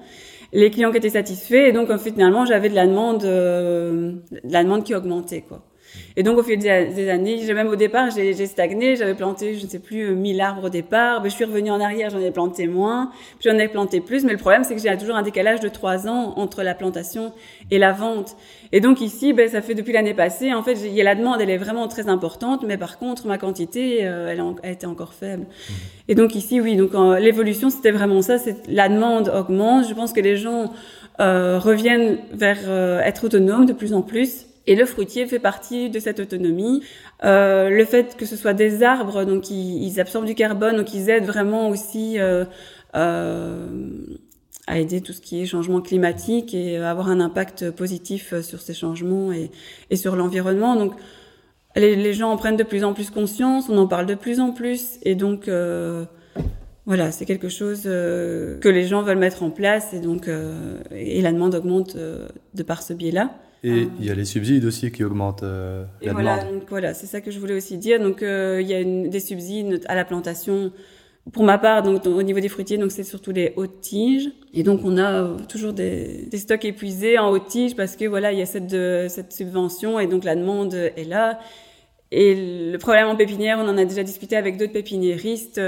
[0.53, 4.63] les clients qui étaient satisfaits et donc finalement j'avais de la demande euh, de la
[4.63, 5.63] demande qui augmentait quoi.
[6.17, 8.95] Et donc, au fil des, années, j'ai même au départ, j'ai stagné.
[8.95, 11.21] J'avais planté, je ne sais plus, 1000 arbres au départ.
[11.21, 13.11] Mais je suis revenue en arrière, j'en ai planté moins.
[13.39, 14.23] Puis j'en ai planté plus.
[14.23, 17.33] Mais le problème, c'est que j'ai toujours un décalage de trois ans entre la plantation
[17.69, 18.37] et la vente.
[18.71, 20.53] Et donc ici, ben, ça fait depuis l'année passée.
[20.53, 22.63] En fait, y a la demande, elle est vraiment très importante.
[22.65, 25.43] Mais par contre, ma quantité, euh, elle, a, était encore faible.
[25.43, 25.73] Mmh.
[26.07, 26.77] Et donc ici, oui.
[26.77, 28.37] Donc l'évolution, c'était vraiment ça.
[28.37, 29.87] C'est la demande augmente.
[29.89, 30.71] Je pense que les gens
[31.19, 34.47] euh, reviennent vers euh, être autonomes de plus en plus.
[34.67, 36.81] Et le fruitier fait partie de cette autonomie.
[37.23, 41.09] Euh, le fait que ce soit des arbres, donc ils, absorbent du carbone, donc ils
[41.09, 42.45] aident vraiment aussi euh,
[42.95, 43.67] euh,
[44.67, 48.73] à aider tout ce qui est changement climatique et avoir un impact positif sur ces
[48.73, 49.51] changements et,
[49.91, 50.75] et sur l'environnement.
[50.75, 50.93] Donc
[51.75, 54.39] les, les, gens en prennent de plus en plus conscience, on en parle de plus
[54.39, 56.05] en plus, et donc euh,
[56.85, 60.79] voilà, c'est quelque chose euh, que les gens veulent mettre en place, et donc euh,
[60.91, 63.31] et la demande augmente de par ce biais-là.
[63.67, 66.59] Et il y a les subsides aussi qui augmentent euh, et la voilà, demande.
[66.59, 67.99] Donc voilà, c'est ça que je voulais aussi dire.
[67.99, 70.71] Donc euh, il y a une, des subsides à la plantation.
[71.33, 74.29] Pour ma part, donc au niveau des fruitiers, donc c'est surtout les hautes tiges.
[74.53, 78.05] Et donc on a euh, toujours des, des, stocks épuisés en hautes tiges parce que
[78.05, 81.39] voilà, il y a cette de, cette subvention et donc la demande est là.
[82.11, 85.59] Et le problème en pépinière, on en a déjà discuté avec d'autres pépiniéristes.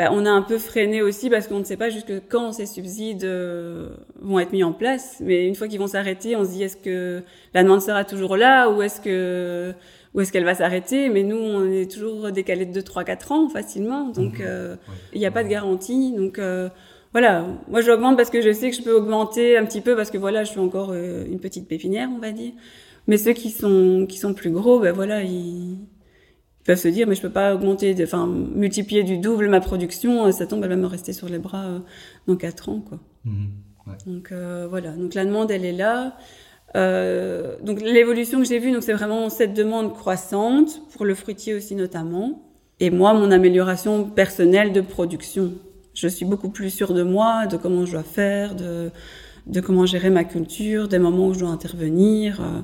[0.00, 2.64] Bah, on a un peu freiné aussi parce qu'on ne sait pas jusque quand ces
[2.64, 3.90] subsides euh,
[4.22, 5.18] vont être mis en place.
[5.20, 8.38] Mais une fois qu'ils vont s'arrêter, on se dit est-ce que la demande sera toujours
[8.38, 9.74] là ou est-ce que
[10.14, 11.10] où est-ce qu'elle va s'arrêter?
[11.10, 14.08] Mais nous, on est toujours décalé de 2, 3, 4 ans facilement.
[14.08, 14.42] Donc, mmh.
[14.46, 14.76] euh,
[15.12, 16.14] il n'y a pas de garantie.
[16.16, 16.70] Donc, euh,
[17.12, 17.44] voilà.
[17.68, 20.16] Moi, j'augmente parce que je sais que je peux augmenter un petit peu parce que
[20.16, 22.52] voilà, je suis encore une petite pépinière, on va dire.
[23.06, 25.76] Mais ceux qui sont, qui sont plus gros, ben voilà, ils,
[26.64, 30.30] peuvent se dire, mais je peux pas augmenter, enfin, multiplier du double ma production.
[30.32, 31.80] Ça tombe, elle va me rester sur les bras
[32.26, 32.98] dans 4 ans, quoi.
[33.24, 33.46] Mmh.
[33.86, 33.94] Ouais.
[34.06, 34.32] Donc,
[34.68, 34.90] voilà.
[34.92, 36.16] Donc, la demande, elle est là.
[36.76, 41.54] Euh, donc l'évolution que j'ai vue, donc c'est vraiment cette demande croissante pour le fruitier
[41.54, 42.42] aussi notamment,
[42.78, 45.52] et moi mon amélioration personnelle de production.
[45.94, 48.90] Je suis beaucoup plus sûre de moi, de comment je dois faire, de,
[49.48, 52.60] de comment gérer ma culture, des moments où je dois intervenir, euh,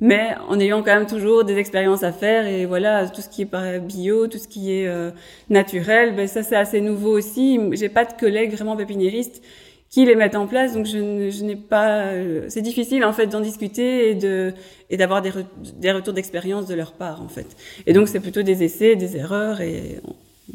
[0.00, 3.42] mais en ayant quand même toujours des expériences à faire et voilà tout ce qui
[3.42, 5.10] est bio, tout ce qui est euh,
[5.50, 7.60] naturel, ben ça c'est assez nouveau aussi.
[7.72, 9.42] J'ai pas de collègues vraiment pépiniéristes
[9.90, 10.72] qui les mettent en place.
[10.72, 14.54] Donc je, n'ai pas, euh, c'est difficile en fait d'en discuter et de
[14.88, 15.32] et d'avoir des,
[15.78, 17.56] des retours d'expérience de leur part en fait.
[17.86, 20.00] Et donc c'est plutôt des essais, des erreurs et.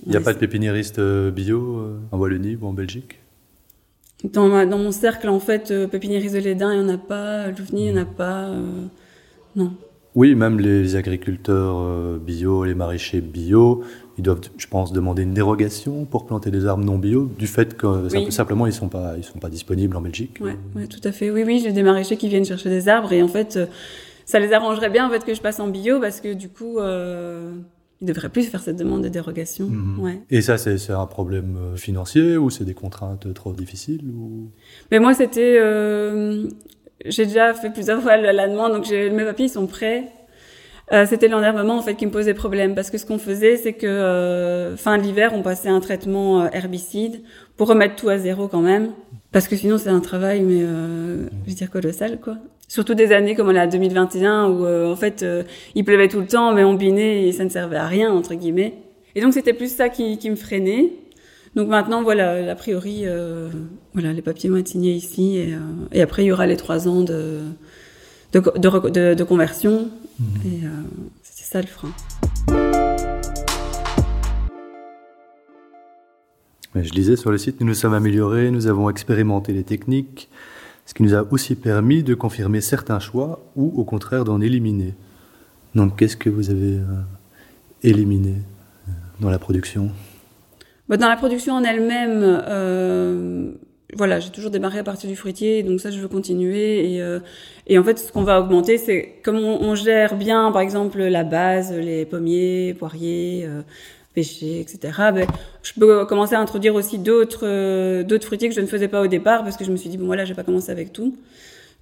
[0.06, 1.82] Il n'y a pas de pépiniériste euh, bio
[2.12, 3.20] en Wallonie ou en Belgique?
[4.26, 7.48] Dans, ma, dans mon cercle en fait, pépiniériste de l'Édin, il n'y en a pas,
[7.48, 8.50] Louvny, il n'y en a pas,
[9.56, 9.72] non.
[10.16, 13.84] Oui, même les agriculteurs bio, les maraîchers bio,
[14.18, 17.76] ils doivent, je pense, demander une dérogation pour planter des arbres non bio, du fait
[17.76, 20.38] que simplement ils sont pas, ils sont pas disponibles en Belgique.
[20.40, 21.32] Oui, ouais, tout à fait.
[21.32, 23.66] Oui, oui, j'ai des maraîchers qui viennent chercher des arbres et en fait, euh,
[24.26, 26.80] ça les arrangerait bien en fait que je passe en bio parce que du coup,
[26.80, 27.52] euh,
[28.02, 29.68] ils devraient plus faire cette demande de dérogation.
[29.68, 30.00] Mhm.
[30.00, 30.22] Ouais.
[30.30, 34.50] Et ça, c'est un problème euh, financier ou c'est des contraintes trop difficiles ou...
[34.92, 36.48] Mais moi, c'était, euh,
[37.06, 40.06] j'ai déjà fait plusieurs fois la demande, donc mes papiers sont prêts.
[40.92, 43.74] Euh, c'était l'enherbement en fait qui me posait problème parce que ce qu'on faisait c'est
[43.74, 47.24] que euh, fin l'hiver on passait un traitement euh, herbicide
[47.58, 48.92] pour remettre tout à zéro quand même
[49.32, 52.38] parce que sinon c'est un travail mais euh, je veux dire colossal quoi.
[52.68, 55.26] Surtout des années comme la 2021 où en fait
[55.74, 58.36] il pleuvait tout le temps mais on binait et ça ne servait à rien entre
[58.36, 58.74] guillemets.
[59.16, 60.92] Et donc c'était plus ça qui, qui me freinait.
[61.56, 63.06] Donc maintenant, voilà, a priori,
[63.94, 65.56] voilà, les papiers vont être signés ici et,
[65.94, 67.40] et, après il y aura les trois ans de
[68.34, 69.90] de, de, de, de conversion
[70.20, 70.28] Mhm.
[70.46, 70.70] Et euh,
[71.24, 71.92] c'est ça le frein.
[76.76, 80.30] Je lisais sur le site, nous nous sommes améliorés, nous avons expérimenté les techniques,
[80.86, 84.94] ce qui nous a aussi permis de confirmer certains choix ou au contraire d'en éliminer.
[85.74, 86.84] Donc qu'est-ce que vous avez euh,
[87.82, 88.36] éliminé
[88.88, 88.92] euh,
[89.22, 89.92] dans la production?
[90.90, 93.52] Dans la production en elle-même, euh,
[93.96, 96.94] voilà, j'ai toujours démarré à partir du fruitier, donc ça je veux continuer.
[96.94, 97.20] Et, euh,
[97.68, 101.24] et en fait, ce qu'on va augmenter, c'est comme on, gère bien, par exemple, la
[101.24, 103.62] base, les pommiers, poiriers, euh,
[104.14, 104.80] pêchers, etc.
[105.14, 105.28] Ben,
[105.64, 109.02] je peux commencer à introduire aussi d'autres euh, d'autres fruitiers que je ne faisais pas
[109.02, 110.94] au départ, parce que je me suis dit bon voilà, je vais pas commencer avec
[110.94, 111.16] tout.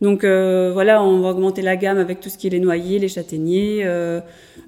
[0.04, 3.00] Donc euh, voilà, on va augmenter la gamme avec tout ce qui est les noyers,
[3.00, 4.20] les châtaigniers, euh,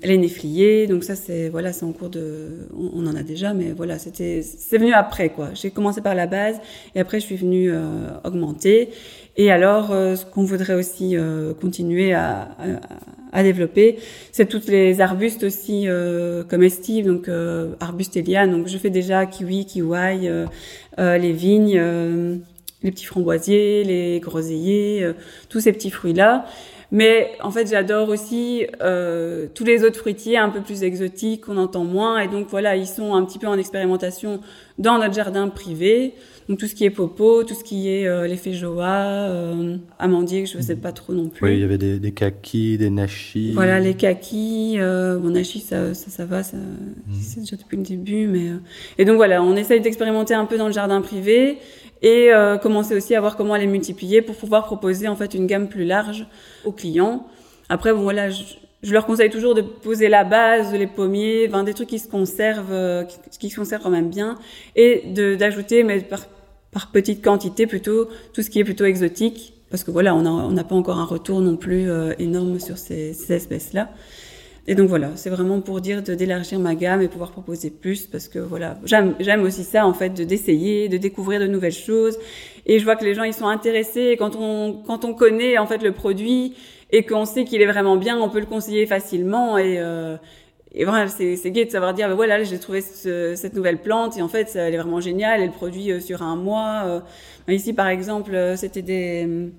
[0.02, 0.88] les néfliers.
[0.88, 4.41] Donc ça c'est voilà, c'est en cours de, on, en a déjà, mais voilà, c'était
[4.41, 5.50] c'est venu après quoi.
[5.54, 6.56] J'ai commencé par la base
[6.95, 8.91] et après je suis venue euh, augmenter.
[9.36, 11.17] Et alors ce qu'on voudrait aussi
[11.60, 12.56] continuer à,
[13.34, 13.98] à, développer,
[14.32, 15.88] c'est toutes les arbustes aussi
[16.50, 17.30] comestibles, donc
[17.82, 18.48] arbustes et.
[18.48, 20.30] Donc je fais déjà kiwi, kiwi,
[20.98, 22.41] les vignes
[22.86, 25.13] les petits framboisiers, les groseilliers, euh,
[25.50, 26.45] tous ces petits fruits-là.
[26.91, 31.58] Mais en fait, j'adore aussi euh, tous les autres fruitiers un peu plus exotiques qu'on
[31.58, 32.19] entend moins.
[32.19, 34.39] Et donc voilà, ils sont un petit peu en expérimentation
[34.78, 36.13] dans notre jardin privé.
[36.48, 40.43] Donc tout ce qui est popo, tout ce qui est euh, les feijoa, euh, amandier
[40.43, 41.43] que je faisais pas trop non plus.
[41.43, 43.52] Oui, il y avait des, des kakis, des nachis.
[43.54, 47.15] Voilà, les kakis, bon nachis ça, ça, ça va, ça, mhm.
[47.19, 48.52] c'est déjà depuis le début, mais
[49.00, 51.58] et donc voilà, on essaye d'expérimenter un peu dans le jardin privé
[52.06, 55.48] et euh, commencer aussi à voir comment les multiplier pour pouvoir proposer en fait une
[55.48, 56.28] gamme plus large
[56.63, 57.26] aux clients.
[57.68, 58.44] Après, bon voilà, je,
[58.94, 63.06] leur conseille toujours de poser la base, les pommiers, des trucs qui se conservent, euh,
[63.39, 64.38] qui, se conservent quand même bien,
[64.76, 65.02] et
[65.39, 66.28] d'ajouter, mais par,
[66.72, 70.63] par petite quantité plutôt, tout ce qui est plutôt exotique, parce que voilà, on n'a
[70.63, 73.89] pas encore un retour non plus euh, énorme sur ces espèces-là.
[74.67, 78.28] Et donc voilà, c'est vraiment pour dire d'élargir ma gamme et pouvoir proposer plus parce
[78.28, 82.17] que voilà, j'aime aussi ça en fait de d'essayer, de découvrir de nouvelles choses
[82.65, 85.60] et je vois que les gens ils sont intéressés et quand on quand on connaît
[85.60, 86.56] en fait le produit
[86.91, 90.17] et qu'on sait qu'il est vraiment bien, on peut le conseiller facilement et euh,
[90.73, 94.23] et voilà, c'est gai de savoir dire ben voilà, j'ai trouvé cette nouvelle plante et
[94.23, 97.04] en fait elle est vraiment géniale, elle produit euh, sur un mois.
[97.47, 97.54] Euh.
[97.54, 99.51] ici par exemple, c'était des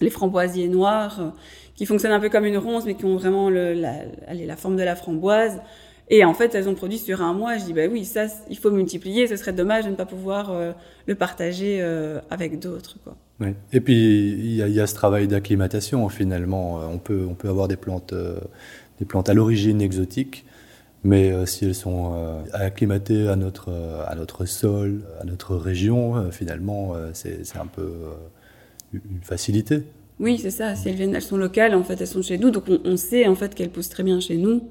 [0.00, 1.34] les framboisiers noirs
[1.80, 3.94] qui fonctionnent un peu comme une ronce, mais qui ont vraiment le, la,
[4.28, 5.62] allez, la forme de la framboise.
[6.10, 7.56] Et en fait, elles ont produit sur un mois.
[7.56, 9.26] Je dis, bah oui, ça, il faut multiplier.
[9.26, 10.72] Ce serait dommage de ne pas pouvoir euh,
[11.06, 12.98] le partager euh, avec d'autres.
[13.02, 13.16] Quoi.
[13.72, 16.80] Et puis, il y, a, ce travail d'acclimatation, finalement.
[16.92, 18.38] On peut, on peut avoir des plantes, euh,
[18.98, 20.44] des plantes à l'origine exotiques,
[21.02, 23.72] mais euh, si elles sont euh, acclimatées à notre,
[24.06, 27.90] à notre sol, à notre région, finalement, c'est un peu
[28.92, 29.84] une facilité.
[30.20, 30.76] Oui, c'est ça.
[30.76, 32.50] Si elles viennent, elles sont locales, en fait, elles sont chez nous.
[32.50, 34.62] Donc, on, on sait, en fait, qu'elles poussent très bien chez nous.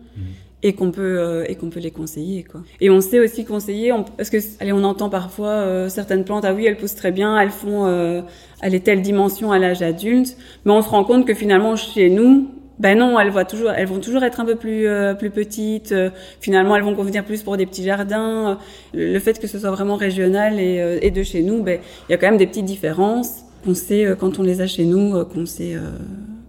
[0.62, 2.62] et qu'on peut euh, et qu'on peut les conseiller quoi.
[2.82, 6.44] Et on sait aussi conseiller on, parce que allez on entend parfois euh, certaines plantes
[6.44, 8.22] ah oui elles poussent très bien elles font euh,
[8.62, 10.36] elles est telle dimension à l'âge adulte
[10.66, 13.88] mais on se rend compte que finalement chez nous ben non elles voient toujours elles
[13.88, 16.10] vont toujours être un peu plus euh, plus petites euh,
[16.42, 18.60] finalement elles vont convenir plus pour des petits jardins
[18.94, 21.80] le, le fait que ce soit vraiment régional et, euh, et de chez nous ben
[22.10, 24.68] il y a quand même des petites différences qu'on sait euh, quand on les a
[24.68, 25.92] chez nous euh, qu'on sait euh,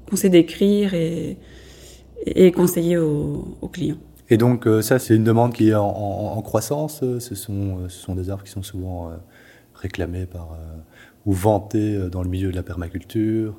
[0.09, 1.37] qu'on sait décrire et
[2.27, 3.97] et conseiller aux, aux clients.
[4.29, 7.03] Et donc, ça, c'est une demande qui est en, en, en croissance.
[7.19, 9.11] Ce sont, ce sont des arbres qui sont souvent
[9.75, 10.59] réclamés par,
[11.25, 13.55] ou vantés dans le milieu de la permaculture.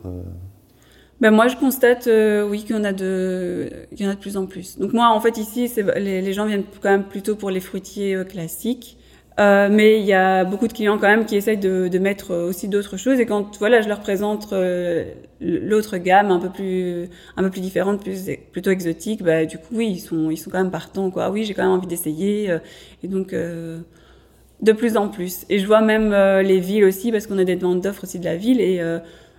[1.21, 4.15] Ben moi, je constate, euh, oui, qu'il y en a de, qu'il y en a
[4.15, 4.79] de plus en plus.
[4.79, 7.59] Donc moi, en fait, ici, c'est, les, les gens viennent quand même plutôt pour les
[7.59, 8.97] fruitiers euh, classiques.
[9.39, 12.31] Euh, mais il y a beaucoup de clients quand même qui essayent de, de mettre
[12.31, 13.19] euh, aussi d'autres choses.
[13.19, 15.05] Et quand voilà, je leur présente euh,
[15.39, 19.73] l'autre gamme un peu plus, un peu plus différente, plus plutôt exotique, bah, du coup,
[19.73, 21.09] oui, ils sont, ils sont quand même partants.
[21.11, 21.29] Quoi.
[21.31, 22.51] Oui, j'ai quand même envie d'essayer.
[22.51, 22.59] euh,
[23.03, 25.45] et donc, de plus en plus.
[25.49, 28.25] Et je vois même les villes aussi, parce qu'on a des demandes d'offres aussi de
[28.25, 28.61] la ville.
[28.61, 28.79] Et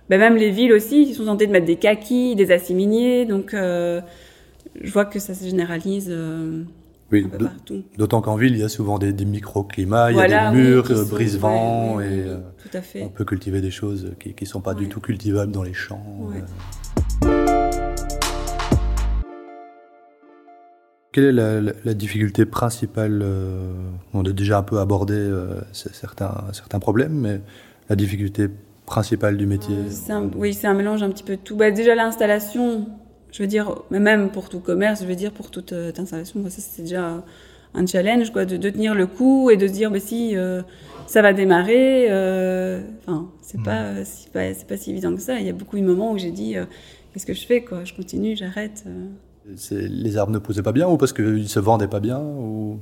[0.09, 3.25] ben même les villes aussi, ils sont tentés de mettre des kakis, des assiminiers.
[3.25, 4.01] Donc, je
[4.91, 6.13] vois que ça se généralise
[7.11, 7.27] Oui,
[7.97, 10.63] d'autant qu'en ville, il y a souvent des, des microclimats, il y a des oui,
[10.63, 13.03] murs, euh, sont- brise-vent, ouais, oui, et oui, euh, tout à fait.
[13.03, 16.03] on peut cultiver des choses qui ne sont pas du tout cultivables dans les champs.
[16.21, 16.37] Ouais.
[16.37, 17.33] euh.
[21.11, 23.23] Quelle est la, la- la difficulté principale
[24.15, 25.29] On a déjà un peu abordé
[25.71, 27.41] certains, certains problèmes, mais
[27.89, 28.47] la difficulté
[28.87, 29.75] principale du métier
[30.09, 31.55] un- oui, c'est un mélange un petit peu de tout.
[31.55, 32.87] Bah, déjà l'installation,
[33.33, 36.39] je veux dire, mais même pour tout commerce, je veux dire pour toute euh, installation,
[36.39, 37.21] moi, ça c'est déjà
[37.73, 40.61] un challenge, quoi, de, de tenir le coup et de se dire, bah, si euh,
[41.07, 43.63] ça va démarrer, euh, enfin, c'est Mm.
[43.63, 45.39] pas, euh, c'est pas, c'est pas si évident que ça.
[45.39, 46.55] Il y a beaucoup de moments où j'ai dit,
[47.11, 48.85] qu'est-ce que je fais, quoi, je continue, j'arrête.
[49.71, 52.79] Les arbres ne posaient pas bien ou parce qu'ils se vendaient pas bien ou...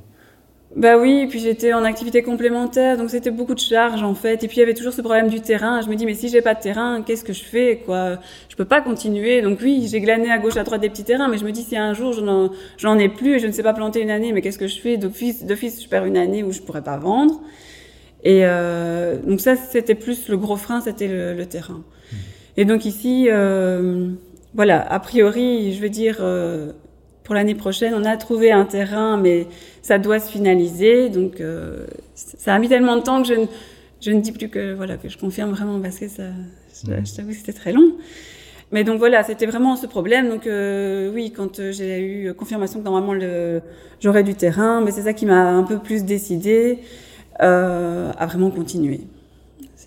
[0.74, 4.42] Bah oui, puis j'étais en activité complémentaire, donc c'était beaucoup de charges en fait.
[4.42, 5.82] Et puis il y avait toujours ce problème du terrain.
[5.82, 8.18] Je me dis mais si j'ai pas de terrain, qu'est-ce que je fais quoi?
[8.48, 9.42] Je peux pas continuer.
[9.42, 11.62] Donc oui, j'ai glané à gauche à droite des petits terrains, mais je me dis
[11.62, 14.32] si un jour j'en j'en ai plus et je ne sais pas planter une année,
[14.32, 14.96] mais qu'est-ce que je fais?
[14.96, 17.42] D'office, d'office, je perds une année où je pourrais pas vendre.
[18.24, 21.82] Et euh, donc ça, c'était plus le gros frein, c'était le, le terrain.
[22.56, 24.10] Et donc ici, euh,
[24.54, 26.72] voilà, a priori, je veux dire, euh,
[27.24, 29.46] pour l'année prochaine, on a trouvé un terrain, mais
[29.80, 31.08] ça doit se finaliser.
[31.08, 33.46] Donc euh, ça a mis tellement de temps que je ne,
[34.00, 36.24] je ne dis plus que voilà que je confirme vraiment parce que ça,
[36.74, 37.92] je, je t'avoue que c'était très long.
[38.72, 40.30] Mais donc voilà, c'était vraiment ce problème.
[40.30, 43.60] Donc euh, oui, quand euh, j'ai eu confirmation que normalement le,
[44.00, 46.78] j'aurais du terrain, mais c'est ça qui m'a un peu plus décidé
[47.42, 49.00] euh, à vraiment continuer.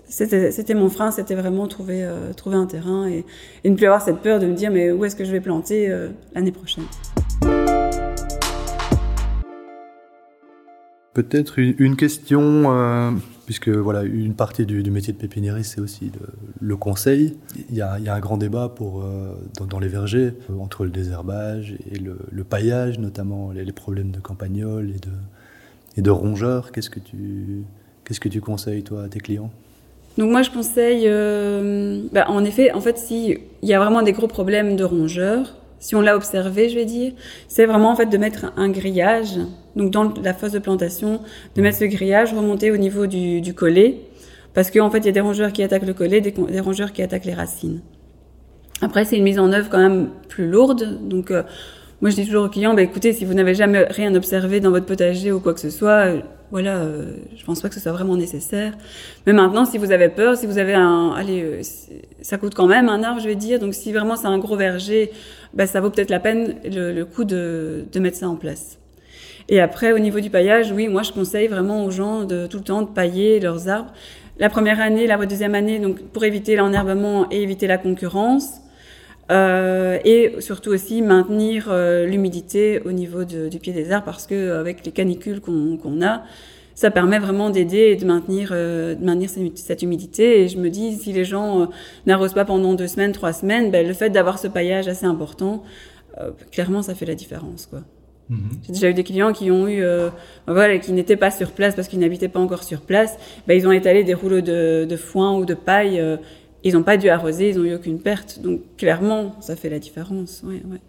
[0.08, 3.26] C'était, c'était mon frein, c'était vraiment trouver, euh, trouver un terrain et,
[3.64, 5.42] et ne plus avoir cette peur de me dire mais où est-ce que je vais
[5.42, 6.84] planter euh, l'année prochaine.
[11.16, 13.12] Peut-être une, question, euh,
[13.46, 16.12] puisque voilà, une partie du, métier de pépiniériste, c'est aussi
[16.60, 17.38] le, conseil.
[17.70, 19.34] Il y, a, il y a un grand débat pour, euh,
[19.66, 24.90] dans, les vergers euh, entre le désherbage et le, paillage, notamment les, problèmes de campagnols
[24.90, 25.14] et de,
[25.96, 26.74] et de rongeurs.
[26.74, 27.64] Qu'est-ce que tu,
[28.04, 29.52] qu'est-ce que tu conseilles, toi, à tes clients?
[30.18, 31.08] Donc moi je conseille,
[32.12, 35.56] bah, en effet, en fait, si il y a vraiment des gros problèmes de rongeurs,
[35.80, 37.14] si on l'a observé, je vais dire,
[37.48, 39.38] c'est vraiment en fait de mettre un grillage.
[39.76, 41.22] Donc dans la phase de plantation,
[41.56, 44.00] de mettre ce grillage remonté au niveau du, du collet,
[44.54, 46.94] parce qu'en fait il y a des rongeurs qui attaquent le collet, des, des rongeurs
[46.94, 47.82] qui attaquent les racines.
[48.82, 51.44] Après c'est une mise en œuvre quand même plus lourde, donc euh,
[52.02, 54.72] moi je dis toujours aux clients, bah, écoutez, si vous n'avez jamais rien observé dans
[54.72, 56.14] votre potager ou quoi que ce soit,
[56.52, 58.74] voilà, euh, je pense pas que ce soit vraiment nécessaire.
[59.26, 61.62] Mais maintenant, si vous avez peur, si vous avez un, allez, euh,
[62.22, 63.60] ça coûte quand même un arbre, je vais dire.
[63.60, 65.12] Donc si vraiment c'est un gros verger,
[65.54, 68.78] bah, ça vaut peut-être la peine le, le coup de, de mettre ça en place.
[69.48, 72.58] Et après, au niveau du paillage, oui, moi je conseille vraiment aux gens de tout
[72.58, 73.92] le temps de pailler leurs arbres.
[74.38, 78.62] La première année, la deuxième année, donc pour éviter l'enherbement et éviter la concurrence.
[79.32, 84.28] Euh, et surtout aussi maintenir euh, l'humidité au niveau de- du pied des arbres parce
[84.28, 86.24] que avec les canicules qu'on a,
[86.76, 90.42] ça permet vraiment d'aider et de maintenir, euh, de maintenir cette humidité.
[90.42, 91.66] Et je me dis, si les gens euh,
[92.06, 95.64] n'arrosent pas pendant deux semaines, trois semaines, ben, le fait d'avoir ce paillage assez important,
[96.22, 97.80] euh, clairement, ça fait la différence, quoi.
[98.30, 98.38] Mhm.
[98.68, 99.84] J'ai déjà eu des clients qui ont eu,
[100.48, 103.18] voilà, qui n'étaient pas sur place parce qu'ils n'habitaient pas encore sur place.
[103.48, 106.02] Ben, ils ont étalé des rouleaux de, de foin ou de paille.
[106.66, 108.40] Ils n'ont pas dû arroser, ils n'ont eu aucune perte.
[108.42, 110.42] Donc clairement, ça fait la différence.
[110.44, 110.80] Ouais, ouais.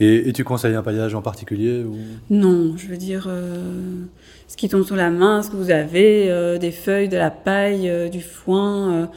[0.00, 1.96] Et, tu conseilles un paillage en particulier ou...
[2.30, 4.04] Non, je veux dire, euh,
[4.46, 7.32] ce qui tombe sur la main, ce que vous avez, euh, des feuilles, de la
[7.32, 9.10] paille, euh, du foin,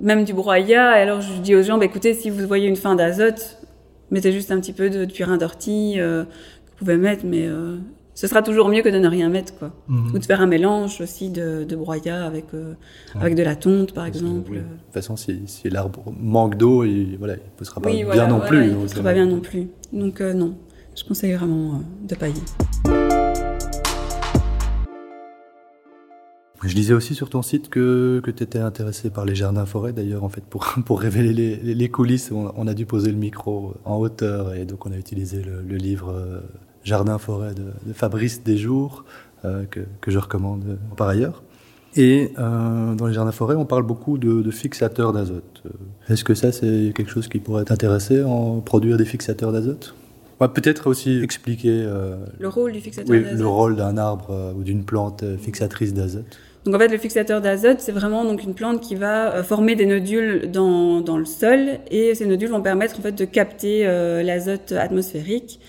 [0.00, 0.98] même du broyat.
[0.98, 3.58] Et alors je dis aux gens, bah, écoutez, si vous voyez une fin d'azote,
[4.12, 7.48] mettez juste un petit peu de, de purin d'ortie que vous pouvez mettre, mais
[8.14, 9.72] ce sera toujours mieux que de ne rien mettre, quoi.
[9.88, 10.14] Mhm.
[10.14, 12.74] Ou de faire un mélange aussi de, de broyat avec, euh,
[13.20, 14.52] avec de la tonte, par exemple.
[14.52, 18.28] De toute façon, si, si l'arbre manque d'eau, il, voilà, il ne sera pas bien
[18.28, 18.66] non plus.
[18.66, 19.68] Il ne sera pas bien non plus.
[19.92, 20.54] Donc, euh, non,
[20.96, 22.34] je conseille vraiment euh, de pailler.
[26.62, 29.92] Je disais aussi sur ton site que, que tu étais intéressé par les jardins-forêts.
[29.92, 33.74] D'ailleurs, en fait, pour, pour révéler les, les coulisses, on, a dû poser le micro
[33.84, 36.42] en hauteur et donc on a utilisé le, le livre
[36.84, 39.04] Jardin-forêt de, Fabrice Desjours,
[39.44, 41.42] euh, que, que, je recommande euh, par ailleurs.
[41.96, 45.62] Et euh, dans les jardins-forêts, on parle beaucoup de, de fixateurs d'azote.
[46.08, 49.94] Est-ce que ça, c'est quelque chose qui pourrait t'intéresser, en produire des fixateurs d'azote?
[50.40, 51.86] Ouais, Peut-être aussi expliquer
[52.38, 56.38] le rôle du fixateur oui, le rôle d'un arbre ou d'une plante fixatrice d'azote.
[56.64, 59.86] Donc en fait, le fixateur d'azote, c'est vraiment donc une plante qui va former des
[59.86, 63.84] nodules dans, dans le sol et ces nodules vont permettre en fait de capter
[64.24, 65.60] l'azote atmosphérique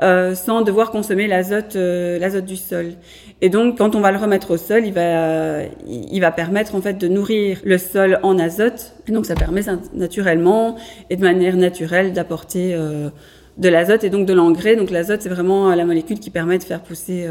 [0.00, 2.92] euh, sans devoir consommer l'azote euh, l'azote du sol.
[3.40, 6.80] Et donc quand on va le remettre au sol, il va il va permettre en
[6.80, 8.94] fait de nourrir le sol en azote.
[9.08, 9.62] Et donc ça permet
[9.94, 10.76] naturellement
[11.10, 13.10] et de manière naturelle d'apporter euh,
[13.56, 14.76] de l'azote et donc de l'engrais.
[14.76, 17.26] Donc l'azote c'est vraiment la molécule qui permet de faire pousser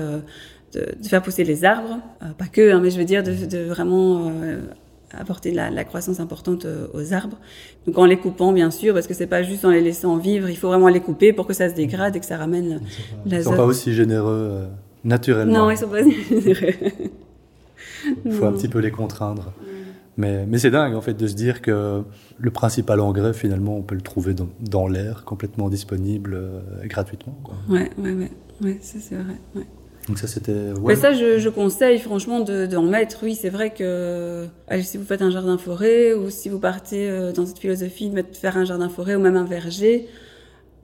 [0.74, 2.00] de, de, faire pousser les arbres,
[2.38, 4.30] pas que, hein, mais je veux dire de, de vraiment
[5.14, 7.38] apporter de la, la, croissance importante euh, aux arbres.
[7.86, 10.50] Donc en les coupant bien sûr, parce que c'est pas juste en les laissant vivre,
[10.50, 12.82] il faut vraiment les couper pour que ça se dégrade et que ça ramène
[13.26, 14.68] Ils sont pas aussi généreux euh,
[15.04, 15.66] naturellement.
[15.66, 16.74] Non, ils sont pas généreux.
[18.26, 19.54] il faut un petit peu les contraindre.
[20.18, 22.02] Mais, mais c'est dingue en fait de se dire que
[22.40, 27.38] le principal engrais finalement on peut le trouver dans, dans l'air complètement disponible euh, gratuitement.
[27.44, 27.56] Quoi.
[27.70, 29.36] Ouais, ouais, ouais, ouais ça c'est vrai.
[29.56, 29.68] Ouais.
[30.08, 30.52] Donc ça, c'était.
[30.52, 30.94] Ouais.
[30.94, 33.20] Mais ça, je, je, conseille franchement d'en de, mettre.
[33.24, 37.10] Oui, c'est vrai que allez, si vous faites un jardin forêt ou si vous partez
[37.10, 40.08] euh, dans cette philosophie de mettre, faire un jardin forêt ou même un verger,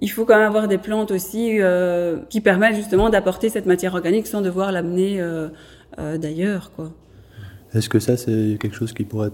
[0.01, 3.93] il faut quand même avoir des plantes aussi euh, qui permettent justement d'apporter cette matière
[3.93, 5.47] organique sans devoir l'amener euh,
[6.17, 6.91] d'ailleurs, quoi.
[7.73, 9.31] Est-ce que ça, c'est quelque chose qui pourrait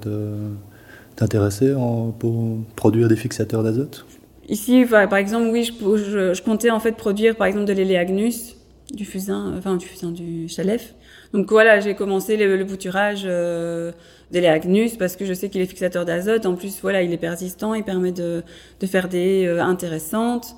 [1.17, 1.73] t'intéresser
[2.19, 4.05] pour produire des fixateurs d'azote?
[4.47, 8.55] Ici, par exemple, oui, je, je, je, comptais en fait produire par exemple de l'éléagnus
[8.93, 10.93] du fusain, enfin du fusain du chalef.
[11.33, 13.91] Donc voilà, j'ai commencé le, le bouturage euh,
[14.31, 16.45] de l'éagnus parce que je sais qu'il est fixateur d'azote.
[16.45, 18.43] En plus, voilà, il est persistant, il permet de,
[18.79, 20.55] de faire des euh, intéressantes.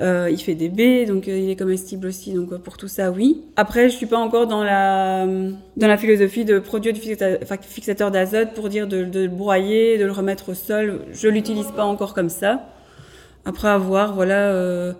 [0.00, 2.32] Euh, il fait des baies, donc euh, il est comestible aussi.
[2.32, 3.42] Donc pour tout ça, oui.
[3.56, 8.54] Après, je suis pas encore dans la dans la philosophie de produire du fixateur d'azote
[8.54, 11.00] pour dire de, de, le broyer, de le remettre au sol.
[11.12, 12.62] Je l'utilise pas encore comme ça.
[13.44, 14.92] Après avoir, voilà euh,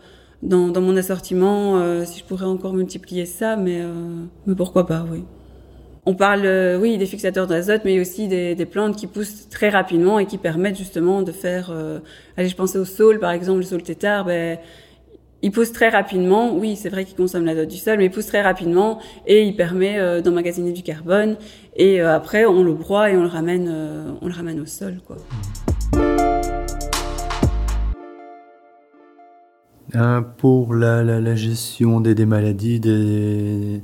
[0.42, 4.86] dans, dans mon assortiment, euh, si je pourrais encore multiplier ça, mais, euh, mais pourquoi
[4.86, 5.24] pas, oui.
[6.04, 9.68] On parle, euh, oui, des fixateurs d'azote, mais aussi des, des, plantes qui poussent très
[9.68, 11.70] rapidement et qui permettent justement de faire.
[11.70, 12.00] Euh,
[12.36, 14.58] allez, je pensais au saule, par exemple, le saule tétard, ben,
[15.42, 16.56] il pousse très rapidement.
[16.56, 19.54] Oui, c'est vrai qu'il consomme l'azote du sol, mais il pousse très rapidement et il
[19.54, 21.36] permet euh, d'emmagasiner du carbone.
[21.76, 23.72] Et après, on le broie et on le ramène,
[24.20, 25.16] on le ramène au sol, quoi.
[29.94, 33.82] Euh, pour la, la, la, gestion des, des maladies, des,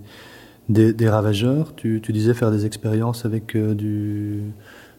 [0.68, 4.42] des, des, ravageurs, tu, tu disais faire des expériences avec, euh, du,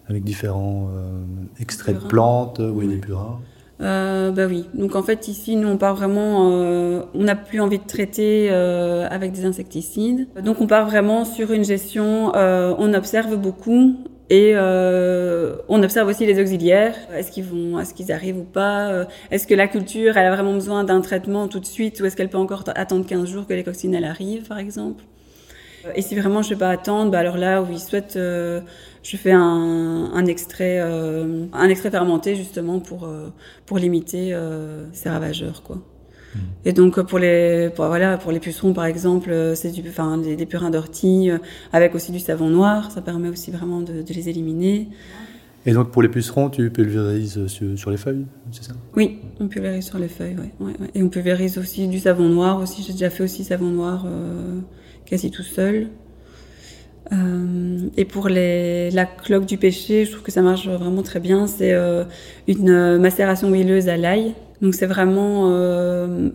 [0.07, 1.23] avec différents euh,
[1.59, 3.39] extraits de plantes, oui, des purins.
[3.81, 4.65] Euh, bah oui.
[4.73, 8.49] Donc en fait ici nous on part vraiment, euh, on n'a plus envie de traiter
[8.51, 10.27] euh, avec des insecticides.
[10.43, 12.31] Donc on part vraiment sur une gestion.
[12.35, 13.95] on observe beaucoup
[14.29, 16.95] et euh, on observe aussi les auxiliaires.
[17.13, 18.89] Est-ce qu'ils vont, est-ce qu'ils arrivent ou pas?
[18.91, 22.05] Euh, Est-ce que la culture, elle a vraiment besoin d'un traitement tout de suite ou
[22.05, 25.03] est-ce qu'elle peut encore attendre 15 jours que les coccinelles arrivent, par exemple?
[25.95, 28.61] Et si vraiment je ne peux pas attendre, bah alors là, oui, soit euh,
[29.03, 33.29] je fais un, un extrait, euh, un extrait fermenté justement pour euh,
[33.65, 34.35] pour limiter
[34.93, 35.77] ces ravageurs, quoi.
[36.35, 36.39] Mmh.
[36.65, 40.17] Et donc pour les pour, voilà pour les pucerons par exemple euh, c'est du enfin
[40.17, 41.39] des, des purins d'ortie euh,
[41.73, 44.89] avec aussi du savon noir ça permet aussi vraiment de, de, les éliminer.
[45.65, 48.73] Et donc pour les pucerons tu pulvérises sur, sur les feuilles c'est ça?
[48.95, 50.91] Oui on pulvérise sur les feuilles ouais, ouais, ouais.
[50.93, 54.59] et on pulvérise aussi du savon noir aussi j'ai déjà fait aussi savon noir euh,
[55.09, 55.87] quasi tout seul.
[57.11, 61.47] Euh, et pour la cloque du péché, je trouve que ça marche vraiment très bien.
[61.47, 62.03] C'est euh,
[62.47, 64.35] une macération huileuse à l'ail.
[64.61, 66.29] Donc c'est vraiment euh,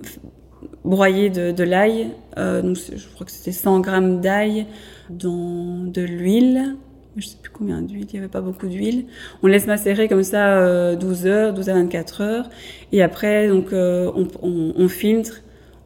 [0.84, 2.08] broyé de, l'ail.
[2.38, 4.66] Euh, donc je crois que c'était 100 grammes d'ail
[5.10, 6.76] dans de l'huile.
[7.16, 9.06] Je sais plus combien d'huile, il n'y avait pas beaucoup d'huile.
[9.42, 12.50] On laisse macérer comme ça euh, 12 heures, 12 à 24 heures.
[12.90, 14.10] Et après, donc, euh,
[14.42, 15.42] on, filtre,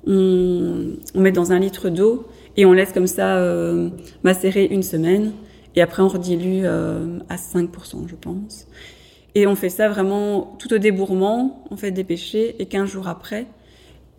[0.07, 2.27] on met dans un litre d'eau
[2.59, 3.89] et on laisse comme ça euh,
[4.25, 5.33] macérer une semaine.
[5.77, 8.67] Et après, on redilue euh, à 5%, je pense.
[9.35, 13.09] Et on fait ça vraiment tout au débourrement, on fait des péchés, et 15 jours
[13.09, 13.47] après.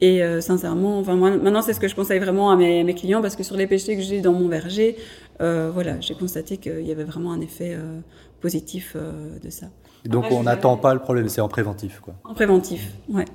[0.02, 2.96] Et euh, sincèrement, enfin, moi, maintenant, c'est ce que je conseille vraiment à mes, mes,
[2.96, 4.96] clients, parce que sur les péchés que j'ai dans mon verger,
[5.42, 8.00] euh, voilà, j'ai constaté qu'il y avait vraiment un effet euh,
[8.40, 9.66] positif de ça.
[10.06, 12.14] Donc, Après, on n'attend pas le problème, c'est en préventif, quoi.
[12.24, 13.26] En préventif, ouais.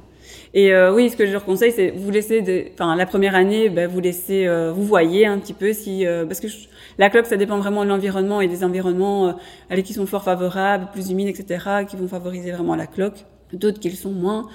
[0.54, 3.34] Et euh, oui, ce que je leur conseille, c'est vous laisser, de, enfin la première
[3.34, 6.56] année, ben, vous laissez, euh, vous voyez un petit peu si, euh, parce que je,
[6.98, 9.34] la cloque, ça dépend vraiment de l'environnement et des environnements
[9.70, 13.24] euh, qui sont fort favorables, plus humides, etc., qui vont favoriser vraiment la cloque.
[13.52, 14.48] D'autres qui le sont moins.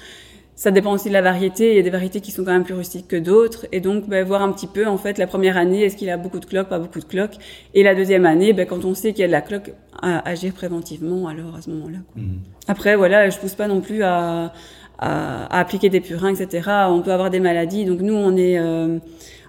[0.55, 1.71] Ça dépend aussi de la variété.
[1.71, 3.65] Il y a des variétés qui sont quand même plus rustiques que d'autres.
[3.71, 6.17] Et donc, ben, voir un petit peu, en fait, la première année, est-ce qu'il a
[6.17, 7.35] beaucoup de cloques, pas beaucoup de cloques?
[7.73, 9.71] Et la deuxième année, ben, quand on sait qu'il y a de la cloque,
[10.01, 11.99] à agir préventivement, alors à ce moment-là.
[12.15, 12.23] Mmh.
[12.67, 14.51] Après, voilà, je pousse pas non plus à,
[14.99, 16.69] à, à, appliquer des purins, etc.
[16.89, 17.85] On peut avoir des maladies.
[17.85, 18.99] Donc nous, on est, euh,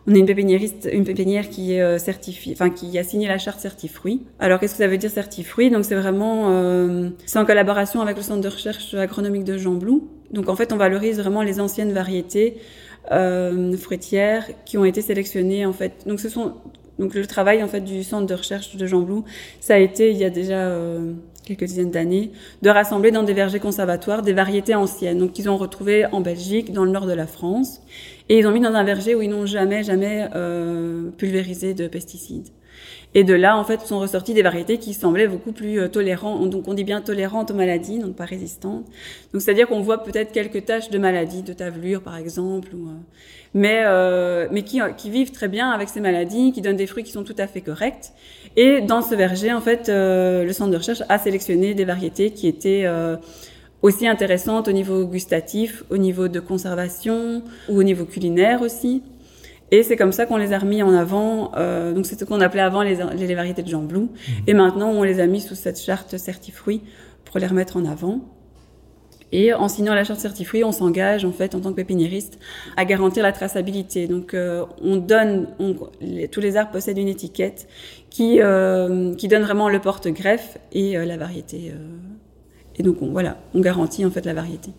[0.07, 3.39] on est une pépiniériste, une pépinière qui est euh, certifiée, enfin qui a signé la
[3.39, 4.23] charte certifruit.
[4.39, 5.71] Alors qu'est-ce que ça veut dire certifruit?
[5.71, 9.75] Donc c'est vraiment, euh, c'est en collaboration avec le centre de recherche agronomique de Jean
[9.75, 10.09] Blou.
[10.31, 12.59] Donc en fait, on valorise vraiment les anciennes variétés
[13.13, 16.07] euh, fruitières qui ont été sélectionnées en fait.
[16.07, 16.55] Donc ce sont
[16.99, 19.25] donc le travail en fait du centre de recherche de Jean Blou,
[19.61, 22.33] ça a été il y a déjà euh, quelques dizaines d'années,
[22.63, 26.73] de rassembler dans des vergers conservatoires des variétés anciennes, donc qu'ils ont retrouvées en Belgique,
[26.73, 27.81] dans le nord de la France,
[28.29, 31.89] et ils ont mis dans un verger où ils n'ont jamais, jamais euh, pulvérisé de
[31.89, 32.49] pesticides.
[33.13, 36.49] Et de là, en fait, sont ressorties des variétés qui semblaient beaucoup plus euh, tolérantes,
[36.49, 38.87] donc on dit bien tolérantes aux maladies, donc pas résistantes.
[39.33, 42.93] Donc c'est-à-dire qu'on voit peut-être quelques taches de maladies, de tavelure par exemple, euh,
[43.53, 47.03] mais euh, mais qui, qui vivent très bien avec ces maladies, qui donnent des fruits
[47.03, 48.13] qui sont tout à fait corrects.
[48.57, 52.33] Et dans ce verger, en fait, euh, le centre de recherche a sélectionné des variétés
[52.33, 53.17] qui étaient euh,
[53.83, 59.03] aussi intéressantes au niveau gustatif, au niveau de conservation ou au niveau culinaire aussi.
[59.71, 61.53] Et c'est comme ça qu'on les a remis en avant.
[61.57, 64.03] Euh, donc c'est ce qu'on appelait avant les, les, variétés de Jean Blou.
[64.03, 64.33] Mmh.
[64.49, 66.83] Et maintenant, on les a mis sous cette charte certifruit
[67.25, 68.21] pour les remettre en avant.
[69.33, 72.39] Et en signant la charte certifruit, on s'engage en fait en tant que pépiniériste
[72.77, 74.09] à garantir la traçabilité.
[74.09, 77.69] Donc euh, on donne, on, les, tous les arbres possèdent une étiquette
[78.11, 81.73] qui euh, qui donne vraiment le porte-greffe et euh, la variété.
[82.77, 84.73] et donc on, voilà, on garantit en fait la variété.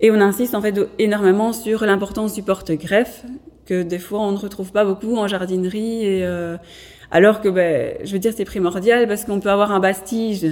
[0.00, 3.24] Et on insiste en fait énormément sur l'importance du porte-greffe
[3.68, 6.56] que des fois on ne retrouve pas beaucoup en jardinerie et euh,
[7.10, 10.46] alors que ben, je veux dire c'est primordial parce qu'on peut avoir un bastige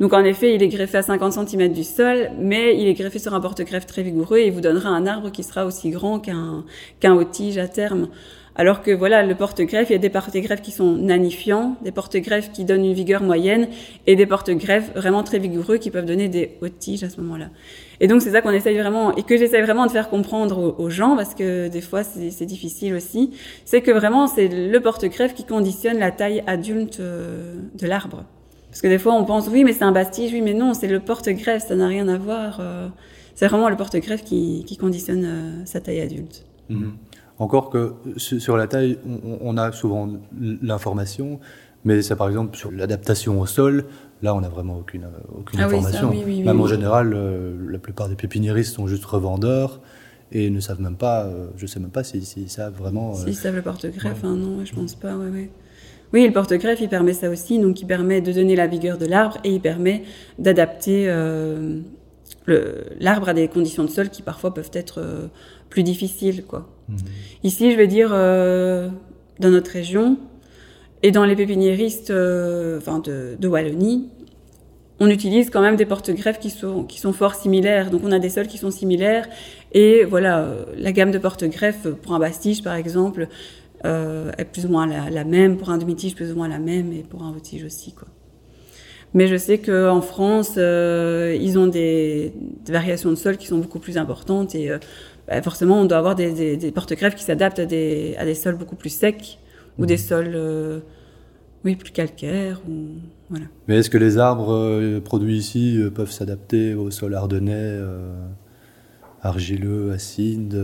[0.00, 3.20] donc en effet il est greffé à 50 cm du sol mais il est greffé
[3.20, 6.18] sur un porte-greffe très vigoureux et il vous donnera un arbre qui sera aussi grand
[6.18, 6.64] qu'un
[6.98, 8.08] qu'un tige à terme
[8.58, 12.50] alors que voilà, le porte-greffe, il y a des porte-greffes qui sont nanifiants, des porte-greffes
[12.52, 13.68] qui donnent une vigueur moyenne,
[14.06, 17.50] et des porte-greffes vraiment très vigoureux qui peuvent donner des hautes tiges à ce moment-là.
[18.00, 20.90] Et donc c'est ça qu'on essaye vraiment, et que j'essaye vraiment de faire comprendre aux,
[20.90, 23.32] gens, parce que des fois c'est difficile aussi,
[23.66, 28.24] c'est que vraiment c'est le porte-greffe qui conditionne la taille adulte de l'arbre.
[28.70, 30.88] Parce que des fois on pense oui mais c'est un bastige, oui mais non, c'est
[30.88, 32.62] le porte-greffe, ça n'a rien à voir.
[33.34, 36.46] c'est vraiment le porte-greffe qui, conditionne sa taille adulte.
[36.70, 36.88] Mmh.
[37.38, 38.98] Encore que sur la taille,
[39.42, 40.08] on, a souvent
[40.62, 41.38] l'information,
[41.84, 43.84] mais c'est par exemple sur l'adaptation au sol,
[44.22, 45.06] là on n'a vraiment aucune,
[45.38, 46.08] aucune ah information.
[46.10, 49.80] Oui, ça, oui, oui, même en général, euh, la plupart des pépiniéristes sont juste revendeurs
[50.32, 53.14] et ne savent même pas, euh, je sais même pas s'ils si, si savent vraiment.
[53.14, 54.28] S'ils euh, savent le porte-greffe, ouais.
[54.28, 55.50] hein, non, je pense pas, ouais, ouais.
[56.12, 59.06] Oui, le porte-greffe, il permet ça aussi, donc il permet de donner la vigueur de
[59.06, 60.04] l'arbre et il permet
[60.38, 61.80] d'adapter euh,
[63.00, 65.26] l'arbre à des conditions de sol qui parfois peuvent être euh,
[65.70, 66.44] plus difficiles.
[66.44, 66.68] Quoi.
[66.88, 66.96] Mmh.
[67.44, 68.88] Ici, je vais dire, euh,
[69.40, 70.18] dans notre région
[71.02, 74.08] et dans les pépiniéristes euh, enfin de, de, Wallonie,
[74.98, 77.90] on utilise quand même des porte-greffes qui sont, qui sont fort similaires.
[77.90, 79.28] Donc on a des sols qui sont similaires
[79.72, 83.28] et voilà, la gamme de porte-greffes pour un bastige par exemple
[83.84, 86.92] est plus ou moins la, la même, pour un demi-tige plus ou moins la même
[86.92, 87.92] et pour un haut-tige aussi.
[87.92, 88.08] Quoi.
[89.16, 92.34] Mais je sais qu'en France, euh, ils ont des,
[92.66, 94.76] des, variations de sol qui sont beaucoup plus importantes et euh,
[95.26, 98.34] bah forcément, on doit avoir des, des, des porte-greffes qui s'adaptent à des, à des
[98.34, 99.38] sols beaucoup plus secs
[99.78, 99.86] ou mmh.
[99.86, 100.80] des sols euh,
[101.64, 102.60] oui, plus calcaires.
[102.68, 102.88] Ou,
[103.30, 103.46] voilà.
[103.68, 107.80] Mais est-ce que les arbres produits ici peuvent s'adapter au sol ardennais,
[109.22, 110.54] argileux, acide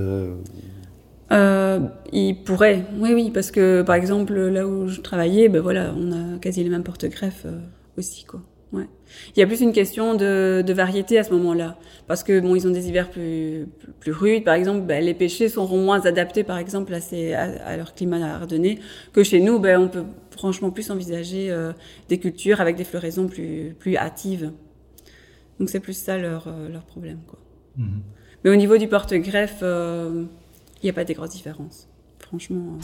[1.33, 1.79] euh,
[2.13, 6.13] il pourrait, oui, oui, parce que par exemple là où je travaillais, ben voilà, on
[6.13, 7.47] a quasi les mêmes porte-greffes
[7.97, 8.41] aussi, quoi.
[8.73, 8.89] Ouais.
[9.37, 11.77] Il y a plus une question de, de variété à ce moment-là,
[12.07, 15.13] parce que bon, ils ont des hivers plus plus, plus rudes, par exemple, ben, les
[15.13, 18.79] pêchers seront moins adaptés, par exemple, à, ces, à, à leur climat ardennais,
[19.13, 21.75] que chez nous, ben, on peut franchement plus envisager euh,
[22.09, 24.53] des cultures avec des floraisons plus plus hâtives.
[25.61, 27.39] Donc c'est plus ça leur euh, leur problème, quoi.
[27.77, 28.01] Mhm.
[28.43, 30.25] Mais au niveau du porte-greffe, euh,
[30.83, 31.89] il n'y a pas des grosses différences.
[32.21, 32.79] Franchement.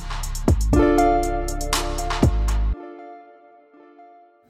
[0.48, 0.48] euh.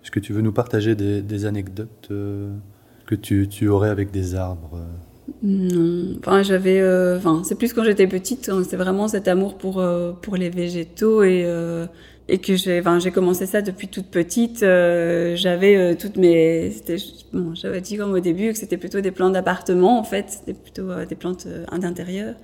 [0.08, 2.48] Est-ce que tu veux nous partager des, anecdotes euh,
[3.04, 7.74] que tu, tu aurais avec des arbres euh Non, enfin j'avais, euh, enfin c'est plus
[7.74, 9.84] quand j'étais petite, hein, c'est vraiment cet amour pour
[10.22, 11.46] pour les végétaux et
[12.26, 14.60] et que j'ai, enfin commencé ça depuis toute petite.
[14.60, 16.72] j'avais toutes mes,
[17.34, 20.54] bon, j'avais dit comme au début que c'était plutôt des plantes d'appartement en fait, c'était
[20.54, 22.34] plutôt des plantes d'intérieur.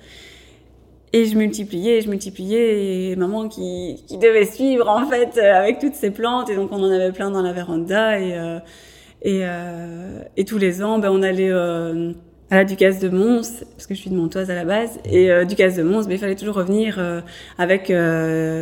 [1.16, 5.78] Et je multipliais, je multipliais, et maman qui, qui devait suivre en fait euh, avec
[5.78, 8.58] toutes ces plantes, et donc on en avait plein dans la véranda, et euh,
[9.22, 12.12] et, euh, et tous les ans, ben on allait euh,
[12.50, 15.30] à la Ducasse de Mons, parce que je suis de Montoise à la base, et
[15.30, 17.20] euh, Ducasse de Mons, ben, il fallait toujours revenir euh,
[17.58, 17.92] avec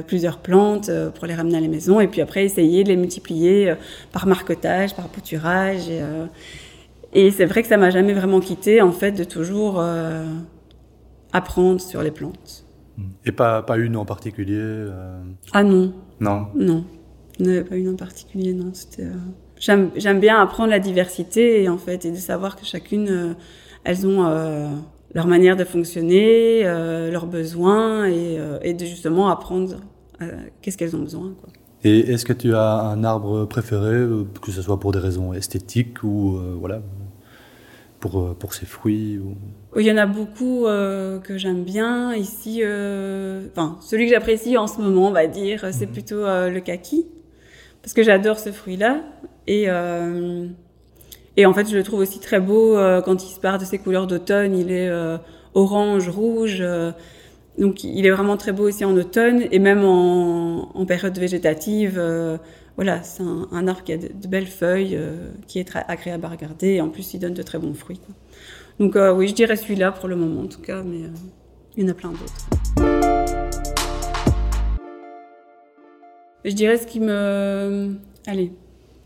[0.07, 3.73] plusieurs plantes pour les ramener à la maison, et puis après essayer de les multiplier
[4.13, 6.03] par marquetage, par bouturage, et,
[7.15, 9.83] et c'est vrai que ça m'a jamais vraiment quitté en fait de toujours
[11.33, 12.65] apprendre sur les plantes.
[13.25, 15.23] Et pas, pas une en particulier euh,
[15.53, 16.49] Ah non, Non
[17.41, 18.71] non, pas une en particulier, non.
[18.75, 19.05] C'était.
[19.05, 19.15] euh,
[19.59, 23.33] J'aime j'aime bien apprendre la diversité et en fait et de savoir que chacune, euh,
[23.85, 24.23] elles ont
[25.15, 29.77] leur manière de fonctionner, leurs besoins et, et de justement apprendre
[30.61, 31.33] qu'est-ce qu'elles ont besoin.
[31.41, 31.49] Quoi.
[31.85, 34.07] Et est-ce que tu as un arbre préféré,
[34.41, 36.81] que ce soit pour des raisons esthétiques ou voilà,
[38.01, 39.37] pour, pour ses fruits ou...
[39.79, 42.61] Il y en a beaucoup euh, que j'aime bien ici.
[42.63, 46.61] euh, Enfin, celui que j'apprécie en ce moment, on va dire, c'est plutôt euh, le
[46.61, 47.07] kaki,
[47.83, 49.03] parce que j'adore ce fruit-là.
[49.47, 50.47] Et euh,
[51.37, 53.65] et en fait, je le trouve aussi très beau euh, quand il se part de
[53.65, 54.57] ses couleurs d'automne.
[54.57, 55.19] Il est euh,
[55.55, 56.59] orange, rouge.
[56.61, 56.93] euh,
[57.59, 61.97] donc, il est vraiment très beau aussi en automne et même en, en période végétative.
[61.99, 62.39] euh,
[62.77, 65.85] voilà, c'est un, un arbre qui a de, de belles feuilles, euh, qui est très
[65.89, 67.99] agréable à regarder et en plus, il donne de très bons fruits.
[67.99, 68.15] quoi.
[68.79, 71.09] Donc euh, oui, je dirais celui-là pour le moment en tout cas, mais euh,
[71.77, 72.49] il y en a plein d'autres.
[76.45, 77.95] Je dirais ce qui me,
[78.27, 78.53] allez,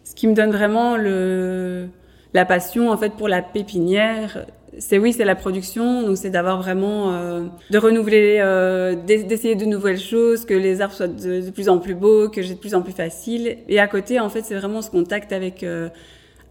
[0.05, 1.89] ce qui me donne vraiment le
[2.33, 4.47] la passion en fait pour la pépinière,
[4.79, 8.39] c'est oui, c'est la production, donc c'est d'avoir vraiment euh, de renouveler,
[9.07, 12.29] d'ess- d'essayer de nouvelles choses, que les arbres soient de, de plus en plus beaux,
[12.29, 13.59] que j'ai de plus en plus facile.
[13.69, 15.65] Et à côté, en fait, c'est vraiment ce contact avec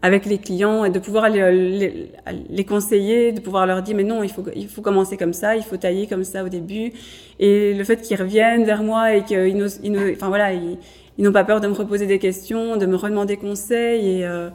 [0.06, 4.30] avec les clients et de pouvoir les, conseiller, de pouvoir leur dire mais non, il
[4.30, 6.92] faut il faut commencer comme ça, il faut tailler comme ça au début.
[7.40, 9.80] Et le fait qu'ils reviennent vers moi et qu'ils n'osent-
[10.14, 10.78] enfin voilà, ils,
[11.18, 14.48] ils n'ont pas peur de me reposer des questions, de me redemander conseil et euh,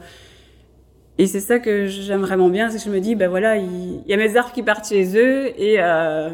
[1.18, 4.00] et c'est ça que j'aime vraiment bien, c'est que je me dis ben voilà, il,
[4.04, 6.30] il y a mes arbres qui partent chez eux et euh,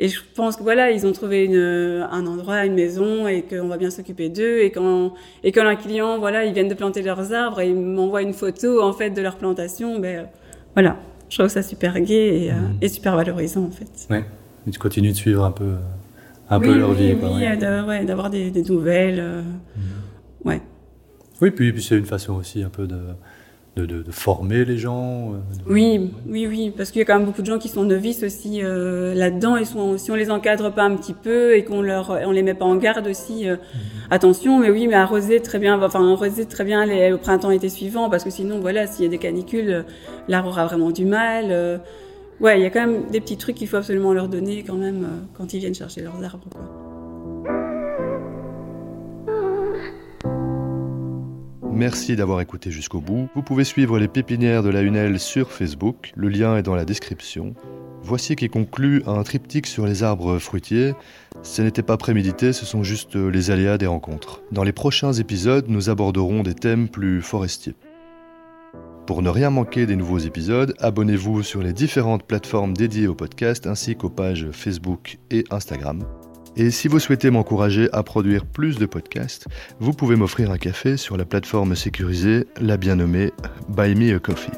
[0.00, 3.68] et je pense que voilà, ils ont trouvé une, un endroit, une maison, et qu'on
[3.68, 4.60] va bien s'occuper d'eux.
[4.60, 5.14] Et quand
[5.44, 8.32] et quand un client, voilà, ils viennent de planter leurs arbres et ils m'envoient une
[8.34, 10.26] photo en fait de leur plantation, ben
[10.74, 10.96] voilà,
[11.28, 14.06] je trouve ça super gai et, euh, et super valorisant en fait.
[14.10, 14.24] Ouais.
[14.66, 15.74] Et tu continues de suivre un peu,
[16.50, 17.12] un oui, peu leur oui, vie.
[17.14, 19.20] oui, quoi, de- ouais, d'avoir des, des nouvelles.
[19.20, 19.42] euh,
[20.44, 20.60] Ouais.
[21.40, 22.98] Oui, puis, puis c'est une façon aussi un peu de,
[23.76, 25.32] de, de, de former les gens.
[25.32, 27.68] euh, de- Oui, oui, oui, parce qu'il y a quand même beaucoup de gens qui
[27.68, 29.56] sont novices aussi euh, là-dedans.
[29.56, 32.42] Ils sont, si on les encadre pas un petit peu et qu'on leur, on les
[32.44, 33.56] met pas en garde aussi, euh,
[34.10, 34.58] attention.
[34.60, 38.22] Mais oui, mais arroser très bien, enfin arroser très bien les, au printemps-été suivant, parce
[38.22, 39.82] que sinon, voilà, s'il y a des canicules, euh,
[40.28, 41.46] l'arbre aura vraiment du mal.
[41.50, 41.78] euh.
[42.40, 44.76] ouais, il y a quand même des petits trucs qu'il faut absolument leur donner quand
[44.76, 46.46] même euh, quand ils viennent chercher leurs arbres.
[46.50, 46.62] Quoi.
[51.74, 53.28] Merci d'avoir écouté jusqu'au bout.
[53.34, 56.84] Vous pouvez suivre les pépinières de la Hunelle sur Facebook, le lien est dans la
[56.84, 57.54] description.
[58.04, 60.94] Voici qui conclut un triptyque sur les arbres fruitiers.
[61.42, 64.42] Ce n'était pas prémédité, ce sont juste les aléas des rencontres.
[64.52, 67.74] Dans les prochains épisodes, nous aborderons des thèmes plus forestiers.
[69.06, 73.66] Pour ne rien manquer des nouveaux épisodes, abonnez-vous sur les différentes plateformes dédiées au podcast
[73.66, 76.04] ainsi qu'aux pages Facebook et Instagram.
[76.56, 79.46] Et si vous souhaitez m'encourager à produire plus de podcasts,
[79.80, 83.32] vous pouvez m'offrir un café sur la plateforme sécurisée, la bien nommée
[83.68, 84.52] Buy Me a Coffee.